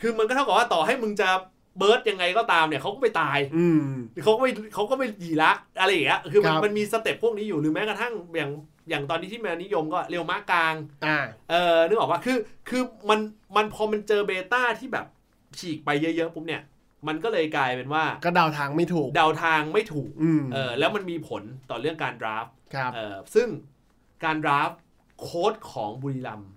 [0.00, 1.28] คือมันก็เท่ากับว่าต่อให้มึงจะ
[1.78, 8.50] burst ยังไงก็ตามเนี่ยเขาก็ไปตายอืมเขาก็ไม่เขาก็ไม่ดีละอะไรอย่างเงี้ยคือมันครับ มันมี step พวกนี้อยู่หรือแม้กระทั่งอย่าง
[8.90, 10.74] อย่างตอนนี้ที่แม่งนิยมก็เรียวม้ากลาง
[11.06, 11.18] อ่า
[11.50, 13.20] เออนึกออกว่าคือคือมัน
[13.56, 15.06] มันพอมันเจอ meta ที่แบบ
[15.58, 16.62] ฉีกไปเยอะๆปุ๊บเนี่ย
[17.08, 23.48] มันก็เลยกลายเป็นว่าก็เดาทางไม่ถูก เดาทางไม่ถูกอืมเออแล้วมันมีผลต่อเรื่องการ draft ครับ เออซึ่ง
[24.24, 24.70] การ draft
[25.20, 26.52] โค้ชของบุรีรัมย์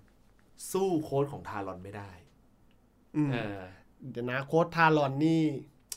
[0.72, 2.10] สู้โค้ชของทารอนไม่ได้
[3.16, 3.58] อืมเออ
[4.10, 5.44] เดี๋ยวนะโค้ชทารอนนี่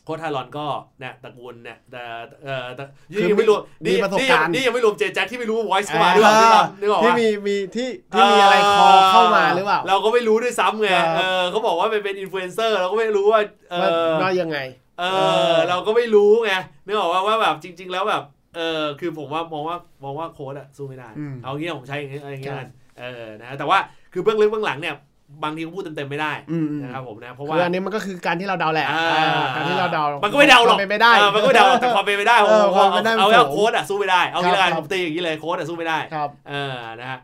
[0.04, 0.66] โค้ชทารอนก็
[1.00, 2.04] เนี่ยตระกูลเนี่ยแต่
[2.44, 2.84] เออแต่
[3.16, 14.58] คืนี่อยังไม่รวมมีนี่ประสบนี่การณ์นี่ยังไม่รวมเจแจ็คที่ไม่รู้ว่า voice เข้ามาด้วยเปล่านึกออกที่ปะมีมีที่ที่มีอะไร call เข้ามาหรือเปล่าเราก็ไม่รู้ด้วยซ้ำไงครับเออเขาบอกว่าเป็นเป็นอินฟลูเอนเซอร์เราก็ไม่รู้ว่าเอว่าอว่ายังไง
[15.00, 15.20] เอเอ
[15.52, 16.52] ออเราก็ไม่รู้ไง
[16.86, 18.24] นึกออกว่าว่าแบบจริง ๆ แล้วแบบ
[18.56, 23.78] เออคือผมว่ามองว่ามองว่าโค้ชอะสู้ไม่ได้อืมเอางี้ผมใช้อย่างงี้อะไรอย่างเงี้ยครับกันเออนะแต่ว่า
[24.14, 24.96] คือเบื้องลึกเบื้องหลังเนี่ย
[25.44, 37.20] บางทีก็พูดเต็มๆไม่ได้อืมอืมนะครับผมนะเพราะคืว่าออันนี้มันก็คือการที่เราเดาแหละอ่าอ่าการที่เราเดามัมันก็ไม่เดาหรอกไม่ได้เออมันก็ไม่เดาหรอกแต่ความเป็นไปได้ผมเออผมความเป็นไปได้เอามันเอาสูงโค้ชอะสู้ไม่ได้เอางี้ละกันครับผมตีอย่างนี้เลยโค้ชอะสู้ไม่ได้ครับเออนะฮะ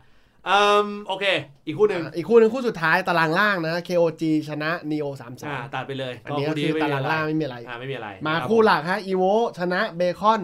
[0.50, 1.24] อืมโอเค
[1.66, 10.40] อีกคู่หนึ่งอะอีกคู่หนึ่งคู่สุดท้ายตารางล่างนะ KOG ชนะ Neo 3อ่า2ตัดไปเลย อันนี้ก็คู่คือไม่ตามีรางอะไรล่างไม่มีอะไรอ่าไม่มีอะไร มารับคู่ผหลักฮะ EVO ชนะเบคอน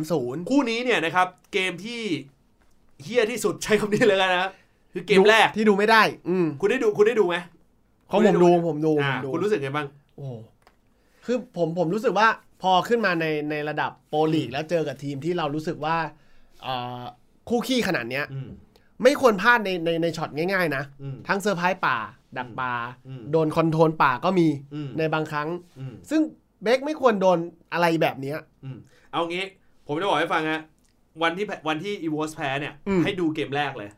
[0.00, 2.02] 3-0 คู่นี้เนี่ยนะครับ เกมที่
[3.02, 4.50] เฮี้ยที่สุดใช้คำนี้เลยกันนะ
[4.96, 7.36] คือเกมแรกที่ดูไม่ได้ อืมคุณได้ดูคุณได้ดูไหม
[8.10, 10.26] ของผมดูผมดูผอ่ามดูคุณรู้สึกไงบ้างโอ้
[11.24, 12.28] คือผมผมรู้สึกว่า
[12.62, 15.96] พอขึ้นมาในในระดับโปรลีกแล้วเจอกับทีมที่เรารู้สึกว่า
[16.62, 17.02] เอ่อ
[17.48, 18.48] คู่ขี้ขนาดเนี้ยอืม
[19.02, 21.96] ไม่ควรพลาดในในในช็อตง่ายๆนะอืมทั้งเซอร์ไพรส์ป่า
[22.38, 22.72] ดักป่า
[23.08, 26.20] อืมโดน control ป่าก็มีอืมในบางครั้งอืมซึ่ง
[26.62, 27.38] เบคไม่ควรโดน
[27.72, 28.78] อะไรแบบเนี้ยอืม
[29.12, 29.44] เอางี้
[29.86, 30.60] ผมจะบอกให้ฟังฮะ
[31.22, 33.90] วันที่แพ้วันที่ EVOS แพ้เนี่ยอืมให้ดูเกมแรกเลย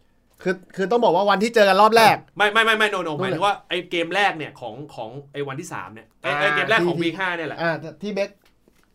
[0.42, 8.30] คือคือต้องบอกว่าวันที่เจอกันรอบแรก ไม่ไม่ไม่ไม่ no no ดูหมายเลยถึงว่าไอ้เกมแรกเนี่ยของของไอ้วันที่สามเนี่ยไอ้ไอ้อ่าเกมแรกของที่วีห้าเนี่ยแหละอ่าที่เบค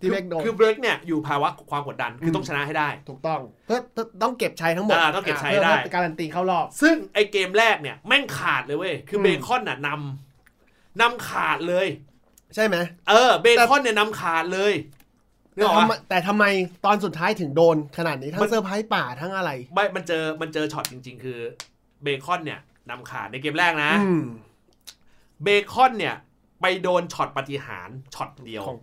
[0.02, 11.88] ที่เบคโดนคือเบคเนี่ยอยู่ภาวะความกดดันคืออมต้องชนะให้ได้ ถูกต้องเพื่อเพื่อต้องเก็บชัยทั้งหมดอ่าต้องเก็บชัยพื่ได้พื่อการันตีเข้ารอบ ซึ่งไอ้เกมแรกเนี่ยแม่งขาดเลยเว้ยคืออมเบคอนน่ะนำนำขาดเลย
[12.56, 12.76] ใช่ไหม
[13.10, 15.02] เออเบคอนเนี่ยนำขาดเลยนึก
[15.56, 16.46] แต่ออกทำไมปะแต่ทำไม
[16.86, 21.40] ตอนสุดท้ายถึงโดนขนาดนี้ทั้มังนเซอร์ไพรส์ป่าทั้งอะไร ไม่ มันเจอ มันเจอช็อตจริง ๆ คือ
[22.04, 24.24] เบคอนเนี่ยนำขาดในเกมแรกนะอืม
[25.44, 26.16] เบคอนเนี่ย
[26.62, 28.78] ไปโดนช็อตปฏิหารย์ช็อตเดียวของ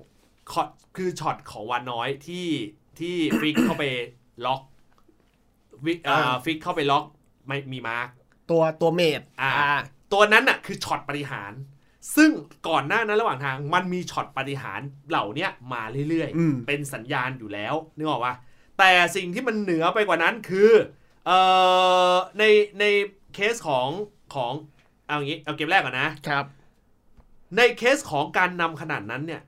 [0.53, 0.63] ขอ
[0.97, 2.47] คือช็อตของวานน้อยที่
[2.99, 3.85] ที่ flick เข้าไป
[4.47, 4.61] ล็อก
[5.85, 7.05] วิเอ่อ flick เข้าไปล็อก
[7.47, 8.09] ไม่มีมาร์ก
[8.51, 9.51] ตัวตัว mage อ่า
[10.13, 11.61] ตัวนั้นน่ะ คือช็อตปฏิหารย์
[12.17, 12.31] ซึ่ง
[12.69, 18.35] ก่อนหน้านั้นระหว่างทางมันมีช็อตปฏิหารย์เหล่าเนี้ยมาเรื่อยอืม ๆ เป็นสัญญาณอยู่แล้วนึกออกปะ
[18.79, 20.71] แต่สิ่งที่มันเหนือไปกว่านั้นคือ
[21.27, 21.39] เอ่
[22.13, 22.45] อใน
[22.81, 22.85] ใน
[23.35, 23.89] เคสของ
[24.35, 24.53] ของ
[25.07, 26.45] เอาอย่างงี้เอาเกมแรกก่อนนะ ครับ
[27.57, 29.43] ในเคสของการนำขนาดนั้นเนี่ย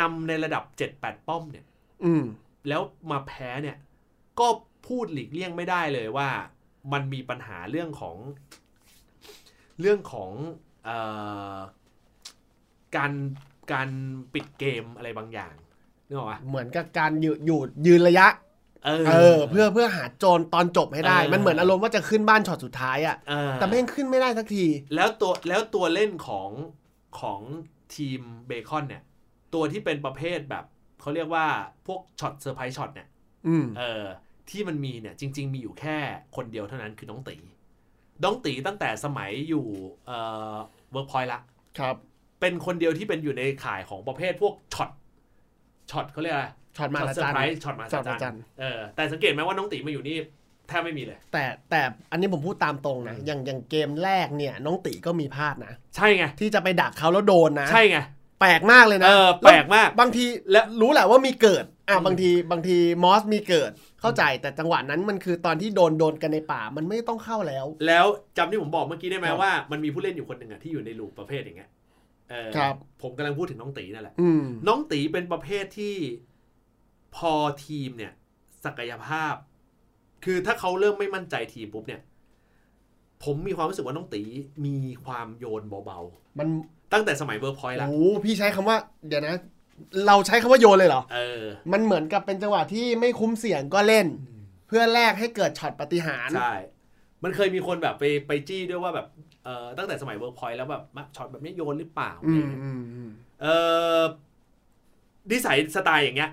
[0.00, 0.62] นำในระดับ
[0.96, 1.64] 7-8 ป้อมเนี่ย
[2.04, 2.24] อืม
[2.68, 3.76] แล้วมาแพ้เนี่ย
[4.40, 4.48] ก็
[4.86, 6.28] พูดหลีกเลี่ยงไม่ได้เลยว่า
[6.92, 8.16] มันมีปัญหาเรื่องของ
[9.80, 10.30] เรื่องของ
[10.84, 10.90] เอ
[11.54, 11.56] อ
[12.96, 13.12] การ
[13.72, 13.88] การ
[14.34, 15.54] ปิดเกมอะไรบางอย่าง
[16.08, 18.26] นึกออกปะเหมือนกับการอยู่อยู่ยืนระยะ
[18.84, 26.50] เออเออเพื่อเพื่อหาโจรตอนจบให้ได้เออมันเหมือนอารมณ์ว่าจะขึ้นบ้านช็อตสุดท้ายอะเออแต่แม่งขึ้นไม่ได้สักที แล้วตัวแล้วตัวเล่นของ
[27.20, 27.40] ของ
[27.94, 29.02] ทีมเบคอนเนี่ย
[29.54, 30.64] ตัวที่เป็นประเภทแบบ
[31.00, 31.46] เขาเรียกว่า
[31.86, 33.08] พวกช็อตเซอร์ไพรส์ช็อตเนี่ย
[33.46, 34.04] อืมเออ
[34.50, 35.96] ที่มันมีเนี่ยจริง ๆ มีอยู่แค่
[36.36, 37.36] คนเดียวเท่านั้นคือน้องตี
[38.24, 39.66] น้องตีตั้งแต่สมัยอยู่
[40.06, 40.18] เอ่
[40.52, 40.56] อ
[40.92, 41.40] เวิร์กพอยต์ละ
[41.78, 41.96] ครับ
[42.40, 44.90] เป็นคนเดียวที่เป็นอยู่ในข่ายของประเภทพวกช็อต
[45.90, 50.16] ช็อตเขาเรียกอะไรช็อตมาช็อตละเซอจัร์นไพรส์ช็อตมาช็อตจัมาจันนเออแต่สังเกตไหมว่าน้องตีมาอยู่นี่
[50.68, 57.98] แทบไม่มีเลย แต่แต่อันนี้ผมพูดตามตรงนะอืมอย่างอย่างเกมแรกเนี่ย น้องตีก็มีพลาดนะ ใช่ไง ที่จะไปดักเขาแล้วโดนนะ ใช่ไง
[58.40, 71.79] แปลกมากเลยเอนะอแปลกมากบางทีและรู้แหละว่ามีเกิดอะบางทีบางทีมอสมีเกิดเข้าใจแต่จังหวะนั้นมันคือตอนที่โดนโดนกันในป่ามันไม่ต้องเข้าแล้ว แล้วจำที่ผมบอกเมื่อกี้ได้ไหมครับว่ามันมีผู้เล่นอยู่คนหนึ่งอะที่อยู่ในลูปประเภทอย่างเงี้ยเออ
[72.56, 75.94] ครับ ผมกำลังพูดถึงน้องตีนั่นแหละอืมน้องตีเป็นประเภทที่
[77.16, 77.32] พอ
[77.66, 78.12] ทีมเนี่ย
[78.64, 79.34] ศักยภาพ
[80.24, 82.00] คือถ้าเขาเริ่มไม่มั่นใจทีมปุ๊บเนี่ย
[83.24, 84.22] ผมมีความรู้สึกว่าน้องตี
[84.66, 86.00] มีความโยนเบา
[86.38, 88.76] มันๆตั้งแต่สมัยเวิร์พอยต์ละโอ้พี่ใช้คำว่า
[89.08, 89.34] เดี๋ยวนะ
[90.06, 94.06] เราใช้คำว่าโยนเลยเหรอเออ มันเหมือนกับเป็นจังหวะที่ไม่คุ้มเสี่ยงก็เล่น
[94.66, 96.54] เพื่อแลกให้เกิดช็อตปาฏิหารย์ใช่
[97.24, 99.06] มันเคยมีคนแบบไปไปจี้ด้วยว่าแบบ
[99.44, 103.10] เออตั้งแต่สมัยเวิร์พอยต์แล้วแบบมาช็อตแบบนี้โยนหรือเปล่าอือะไรมเงี้ยอืมอืม
[103.42, 103.46] เอ
[103.98, 104.02] อ
[105.30, 106.30] นิสัยสไตล์อย่างเงี้ย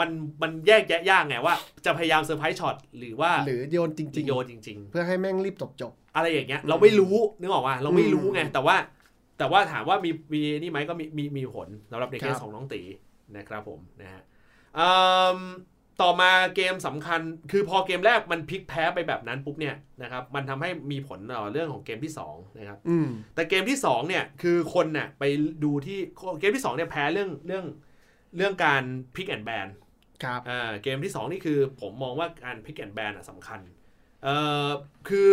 [0.00, 0.10] มัน
[0.42, 8.76] มันแยกแยะยากไงว่า จะพยายาม surprise shot หรือว่าหรือโยนจจะริงโยนจริงๆเพื่อให้แม่งรีบจบจบ ๆ อะไรอย่างเงี้ย เราไม่รู้นึกออกว่าเราไม่รู้ไงอืมแต่ว่า
[9.38, 12.82] แต่ว่าถามว่ามีมีนี่ไหมก็มีมีมีผลสำหรับในเคสครับ ของน้องตี
[13.36, 14.22] นะครับผมนะฮะ
[14.76, 14.92] เอิ่
[15.36, 15.38] ม
[16.02, 25.24] ต่อมาเกมสำคัญ คือพอเกมแรกมันพลิกแพ้ไปแบบนั้นปุ๊บเนี่ยนะครับมันทำให้มีผลต่อเรื่องของเกมที่สองนะครับอืมแต่เกมที่สองเนี่ยคือคนเนี่ยไป
[25.64, 25.98] ดูที่
[26.40, 27.64] เกมที่สองเนี่ยแพ้เรื่องเรื่อง
[28.36, 28.82] เรื่องการ
[29.14, 29.66] พิกแอนแบน
[30.22, 33.60] ครับอ่าเกมที่สองนี่คือผมมองว่าการพิกแอนแบนอะสำคัญ
[34.24, 34.68] เอ่อ
[35.08, 35.30] คือ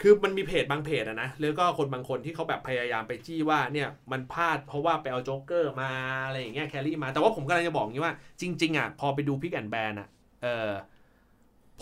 [0.00, 5.90] คือมันมีเพจบางเพจอะนะแล้วก็คนบางคนที่เขาแบบพยายามไปจี้ว่าเนี่ยมันพลาดเพราะว่าไปเอาโจ๊กเกอร์มา
[6.26, 10.08] อะไรอย่างเงี้ย carry มาแต่ว่าผมกำลังจะบอกอย่างนี้ว่าจริง ๆอะพอไปดู pick and ban อะ
[10.42, 10.72] เออ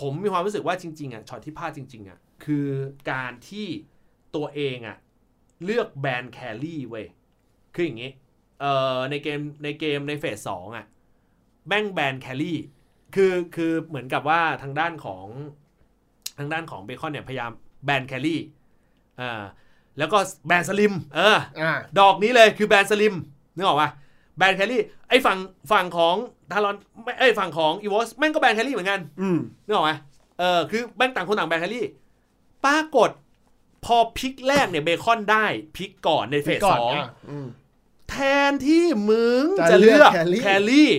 [0.00, 2.68] ผมมีความรู้สึกว่าจริง ๆอะช็อตที่พลาดจริง ๆอะคือ
[3.10, 3.66] การที่
[4.36, 4.96] ตัวเองอะ
[5.64, 7.06] เลือกแบน carry เว้ย
[7.74, 8.10] คืออย่างงี้
[8.60, 10.86] เอ่อในเกมในเกมในเฟสสองอะ
[11.68, 12.58] แม่งแบน carry
[13.14, 15.26] คือคือเหมือนกับว่าทางด้านของ
[16.38, 17.50] ทางด้านของเบคอนเนี่ยพยายาม
[17.86, 18.40] แบน carry
[19.20, 19.42] อ่า
[19.98, 23.14] แล้วก็แบนสลิมเอออ่าดอกนี้เลยคือแบนสลิม
[23.56, 23.90] นึกออกปะ
[24.38, 25.38] แบน carry ไอ้ฝั่ง
[25.72, 26.16] ฝั่งของ
[26.52, 29.92] ทารอนไม่ไอ้ฝั่งของอีวอสแม่งก็แบน carry เหมือนกันอืมนึกออกไหม
[30.38, 31.86] เออคือแม่งต่างคนต่างแบน carry
[32.64, 33.10] ปรากฏ
[33.84, 35.46] พอ pick แรกเนี่ยเบคอนได้
[35.76, 37.46] pick ก่อนในเฟสก่อนสองอะอืม
[38.10, 38.16] แท
[38.50, 40.90] นที่มึงจะจะเลือกเลือก carry carry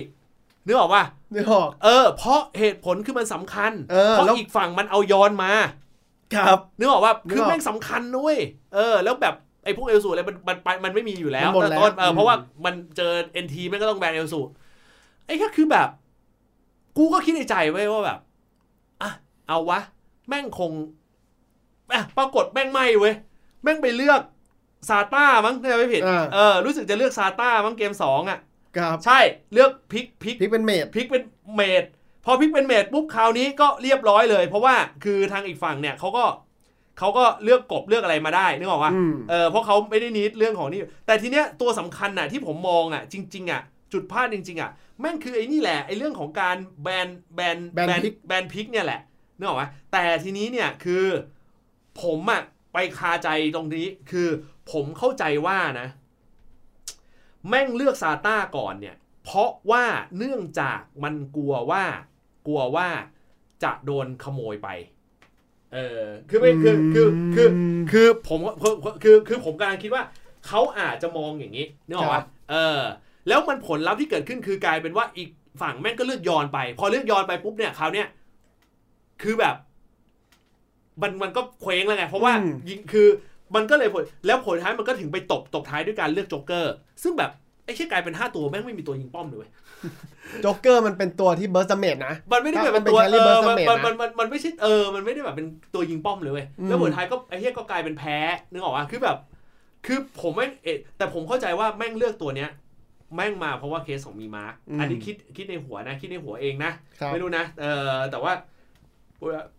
[0.66, 5.52] นึกออกป่ะนึกออกเออเพราะเหตุผลคือมันสำคัญเออเพราะแล้วอีกฝั่งมันเอาย้อนมา
[6.34, 8.36] ครับนึกออกว่านึกออกคือแม่งสำคัญนุ้ย
[8.74, 14.40] เออ แล้วแบบไอ้พวกเอลสูอะไรมันมันไปมันไม่มีอยู่แล้วมันหมดแล้วต้นเอออืมเพราะว่ามันเจอเอ็นทีแม่งก็ต้องแบนเอลสู
[15.26, 15.88] ไอ้ก็คือแบบ
[16.96, 18.18] กูก็คิดในใจไว้ว่าแบบ
[19.02, 19.10] อะ
[19.48, 19.80] เอาวะ
[20.28, 20.72] แม่งคง
[21.92, 23.14] อะปรากฏแม่งไม่เว้ย
[23.62, 24.20] แม่งไปเลือก
[24.88, 28.38] ซาต้ามั้งถ้าจำไม่ผิดอ่าเออรู้สึกจะเลือกซาต้ามั้งเกมสองอะ
[28.76, 29.18] ครับใช่
[29.52, 31.24] เลือก pick pick pick เป็น mage pick เป็น
[31.56, 31.84] เมด
[32.30, 36.24] พอพลิกเป็นเมดปุ๊บคราวนี้ก็เรียบร้อยเลย เพราะว่าคือทางอีกฝั่งเนี่ยเขาก็
[36.98, 43.62] เขาก็เลือกกบเลือกอะไรมาได้นึกออกปะอืมเออเพราะเขาไม่ได้นิดเรื่องของนี่แต่ทีเนี้ยตัวสำคัญน่ะที่ผมมองอะจริง ๆอะ
[43.92, 49.00] จุดพลาดจริง ๆอะแม่งคือไอ้นี่แหละไอ้เรื่องของการแบนแบนแบนพลิกแบนพลิกเนี่ยแหละ
[49.36, 51.04] นึกออกปะแต่ทีนี้เนี่ยคือ
[52.02, 54.28] ผมอะไปคาใจตรงนี้คือ
[54.72, 55.88] ผมเข้าใจว่านะ
[57.48, 59.84] แม่งเลือกซาต้าก่อนเนี่ย เพราะว่า
[60.18, 61.84] เนื่องจากมันกลัวว่า
[62.48, 62.88] กลัวว่า
[63.64, 64.68] จะโดนขโมยไป
[65.74, 67.48] เออคือไม่คือคือคือ
[67.90, 70.04] คือผมคือคือคือผมกำลังคิดว่า
[70.46, 72.80] เขาอาจจะมองอย่างนี้นึกออกครัปะบเออ
[73.28, 75.28] แล้วมันผลลัพธ์ที่เกิดขึ้นคือกลายเป็นว่าอีก
[75.60, 78.08] ฝั่งแม่งก็เลือกยอนไป พอเลือกยอนไปปุ๊บเนี่ยคราวเนี้ย
[79.22, 79.54] คือแบบ
[81.02, 83.08] มันมันก็เคว้งแล้วไงเพราะว่าอืมยิงคือ
[83.54, 87.30] มันก็เลยผลแล้วผลท้ายมันก็ถึงไปตบตบท้ายด้วยการเลือกโจ๊กเกอร์ ซึ่งแบบ
[87.64, 89.46] ไอ้แค่กลายเป็นห้าตัวแม่งไม่มีตัวยิงป้อมเลย
[89.80, 89.92] เว้ย
[90.42, 98.16] โจ๊กเกอร์มันเป็นตัวที่ burst damage นะ มันไม่ได้แบบมันเป็นนเป็นตัว Carry เออ Burst มัน Damage มันนะมันมันมันไม่ใช่เออ มันไม่ได้แบบเป็นตัวยิงป้อมเลยเว้ยอืมแล้วผลท้ายก็ไอ้เหี้ยก็กลายเป็นแพ้
[98.50, 99.16] นึกออกว่าคือแบบ
[99.86, 102.50] คือผมแม่งเอะแต่ผมเข้าใจว่าแม่งเลือกตัวเนี้ย
[103.16, 107.64] แม่งมาเพราะว่าเคสของมีมาร์คอันนี้คิดคิดในหัวนะ คิดในหัวเองนะครับไม่รู้นะ เอ
[107.94, 108.32] อแต่ว่า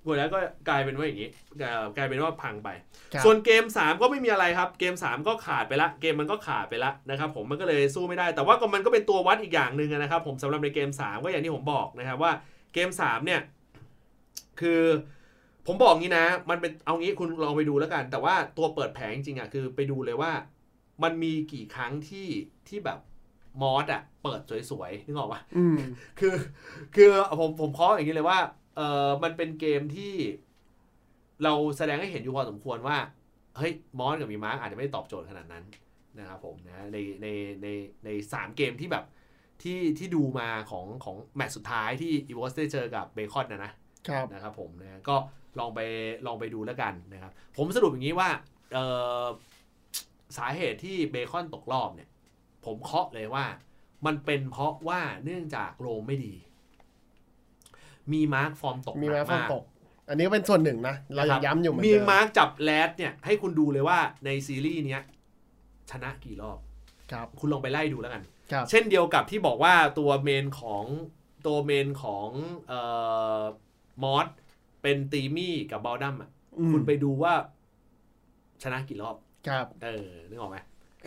[0.05, 2.69] ผลแล้วก็กลายเป็นว่าอย่างนี้เอ่อกลายเป็นว่าพังไป
[3.13, 12.31] ครับส่วนเกม 3 ก็ไม่มีอะไรครับ เกม 3 ก็ขาดไปละ เกมมันก็ขาดไปละนะครับผมมันก็เลยสู้ไม่ได้ แต่ว่าก็มันก็เป็นตัววัดอีกอย่างหนึ่งนะครับผมสำหรับในเกม 3 ก็อย่างที่ผมบอกนะครับว่า
[12.73, 13.41] เกม 3 เนี่ย
[14.59, 14.81] คือ
[15.67, 20.31] ผมบอกงี้นะ มันเป็นเอางี้คุณลองไปดูแล้วกัน แต่ว่าตัวเปิดแผงจริงๆอะคือไปดูเลยว่า
[21.03, 22.27] มันมีกี่ครั้งที่
[22.67, 22.99] ที่แบบ
[23.61, 24.41] มอสอะเปิด
[24.71, 25.75] สวยๆนึกออกปะอืม
[26.19, 26.33] คือ
[26.95, 27.07] คือ
[27.39, 28.39] ผมผมเคาะอย่างนี้เลยว่า
[28.79, 30.13] เออมันเป็นเกมที่
[31.43, 32.97] เราแสดงให้เห็นอยู่พอสมควรว่า
[33.57, 35.63] เฮ้ย มอสกับมีมาร์กอาจจะไม่ได้ตอบโจทย์ขนาดนั้น
[36.19, 37.27] นะครับผมนะในใน
[37.63, 37.67] ใน
[38.05, 39.05] ในสามเกมที่แบบ
[39.63, 43.71] ที่ที่ดูมาของของแมตช์สุดท้ายที่อีวอสได้เจอกับเบคอนนะนะ
[44.07, 45.15] ครับนะครับผมนะก็
[45.59, 45.79] ลองไป
[46.27, 48.29] ลองไปดูแล้วกันนะครับ ผมสรุปอย่างนี้ว่า
[48.73, 48.85] เอ่
[49.23, 49.25] อ
[50.37, 52.09] สาเหตุที่เบคอนตกรอบเนี่ย
[52.65, 53.45] ผมเคาะเลยว่า
[54.05, 56.33] มันเป็นเพราะว่าเนื่องจาก roam ไม่ดี
[58.13, 59.63] มีมาร์คฟอร์มตกมีหแม้นักฝนมากตก
[60.09, 65.01] อันนี้ก็เป็นส่วนหนึ่งนะ เรายังย้ำอยู่เหมือนเดิมมีมาร์คจับแรดเนี่ยให้คุณดูเลยว่าในซีรีส์เนี้ย
[65.91, 66.57] ชนะกี่รอบ
[67.11, 70.83] ครับคุณลองไปไล่ดูแล้วกันครับเช่นเดียวกับที่บอกว่าตัว main ของ
[71.47, 72.27] ตัว main ของ
[72.67, 72.81] เอ่
[73.39, 73.41] อ
[74.03, 74.27] มอส
[74.81, 77.33] เป็นตีมี่กับบอลดัมอะอืมคุณไปดูว่า
[78.63, 79.15] ชนะกี่รอบ
[79.47, 80.57] ครับ เออ นึกออกไหม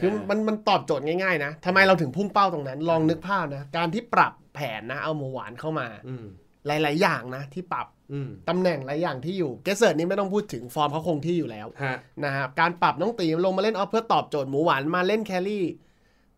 [0.01, 6.27] คือมันมันตอบโจทย์ง่ายๆนะทำไมเราถึงพุ่งเป้าตรงนั้น ลองนึกภาพนะ การที่ปรับแผนนะ เอาหมูหวานเข้ามาอืม
[6.66, 15.66] หลาย ๆ อย่างนะที่ปรับอืมตำแหน่งหลายอย่างที่อยู่เกสเซิร์นี่ไม่ต้องพูดถึงฟอร์มเขาคงที่อยู่แล้วฮะนะครับการปรับน้องตีมลงมาเล่นออฟเพื่อตอบโจทย์หมูหวานมาเล่นแครี่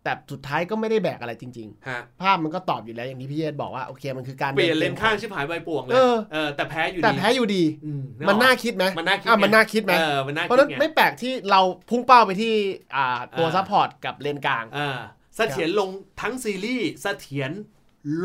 [0.04, 11.60] แต่สุดท้ายก็ไม่ได้แบกอะไรจริงฮะๆภาพมันก็ตอบอยู่แล้วอย่างที่พี่เยศบอกว่าโอเคมันคือการเปลี่ยนดิเลนกมข้างชิบหายใบป่วงเลยเออเออแต่แพ้อยู่แต่ดีแพ้อยู่ดีอืมกออกมันน่าคิดไหมมันน่าคิดอะไงมันน่าคิดไหมเออมันน่าเพคิราะดฉะนั้นไงไม่แปลกที่เรา
[11.90, 12.52] พุ่งเป้าไปที่
[12.96, 14.98] อ่าตัวอ่าซัพพอร์ตกับเลนกลางอ่า
[15.36, 15.88] เสถียรลง
[16.20, 17.50] ทั้งซีรีส์เสถียร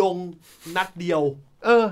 [0.01, 0.15] ลง
[0.75, 1.21] นัดเดียว
[1.65, 1.85] เออ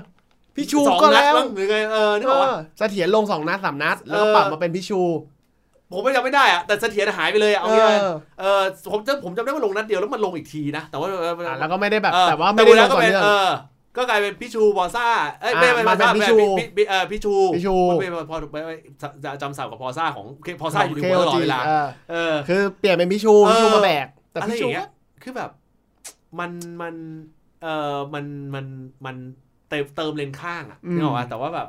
[0.56, 5.00] พี่ชูสองก็นัดแล้วบ้างหรือไงเออนึกเอออกอว่าเสถียรลงสองนัดสามนัด แล้วก็เออปรับมาเป็นพี่ชู
[5.92, 11.08] ผมไม่จำไม่ได้อะแต่เสถียรหายไปเลยอะเอาเองี้อเออผมจำผมจำได้ว่าลงนัดเดียวแล้วมันลงอีกทีนะแต่ว่า
[11.48, 13.48] อะแล้วก็ไม่ได้แบบเออแต่ว่าไม่ได้ลแล้วงก็ต่อเป็นเนื่อง เออ
[13.96, 15.06] ก็กลายเป็นพี่ชูบอซ่า
[15.40, 18.58] เอ้ยอะไม่ไม่มาเป็นบอซ่พี่ชูพี่พี่เออพี่ชูพี่ชูไม่ไม่พอพอ
[19.24, 20.26] จะจำศัพท์กับพอซ่าของ
[20.60, 24.88] พอซ่าอยู่ในเคหัวโอตลอดจีเวลาเออ เออ คือเปลี่ยนเป็นพี่ชูเออพี่ชูมาแบก แต่อะไรพี่อชูย่างเงี้ย
[25.22, 25.50] คือแบบ
[26.38, 26.50] มัน
[26.82, 26.94] มัน
[27.62, 28.66] เออมัน มัน
[29.06, 29.16] มัน
[29.68, 31.68] เติมเติมเลนข้างอะนึกออกป่ะแต่ว่าแบบ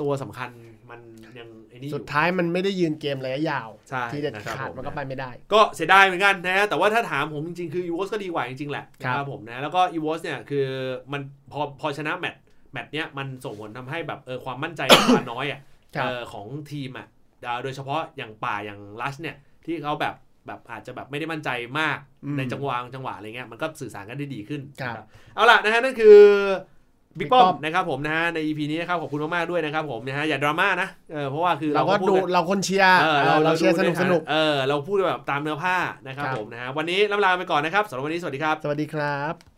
[0.00, 0.50] ตัวสำคัญ
[0.90, 1.00] มัน
[1.38, 10.66] ยังไอ้นี่อสุดยู่ท้ายมันไม่ได้ยืนเกมระยะยาวใช่ที่เด็ดนะครับขาดผมมันก็ไปไม่ได้ ก็เสียดายเหมือนกันนะ แต่ว่าถ้าถามผมจริงๆ คืออีวอสก็ดีกว่าจริงๆ แหละครับนะครับผมนะ แล้วก็อีวอสเนี่ยคือ
[11.12, 12.40] มันพอพอชนะแมตช์
[12.72, 14.82] แมตช์เนี้ยมันส่งผลทำให้แบบเออความมั่นใจ
[15.16, 15.60] มาน้อยอะ
[15.94, 17.06] ครับเออของทีมอะ
[17.46, 20.14] อ่าโดยเฉพาะอย่างป่าอย่างลัชเนี่ยที่เขาแบบ
[20.46, 26.18] แบบอาจจะแบบไม่ได้มั่นใจมากอืมในจังหวะจังหวะอะไรเงี้ยมันก็สื่อสารกันได้ดีขึ้นครับนะเอาล่ะนะฮะนั่นคือ
[27.18, 35.76] บิ๊ก Big ป้อม Pom นะครับผมนะฮะใน EP นี้นะครับขอบคุณมากๆด้วยนะครับผมนะฮะอย่าดราม่านะเออเพราะว่าคือเราก็พูดูกันเราคนเชียร์เออเออเราเชียร์สนุกใฐสนุกเออเราพูดแบบตามเนื้อผ้า
[36.06, 39.55] นะครับครับผมนะฮะวันนี้ลำลาไปก่อนนะครับสำหรับวันนี้สวัสดีครับ สวัสดีครับ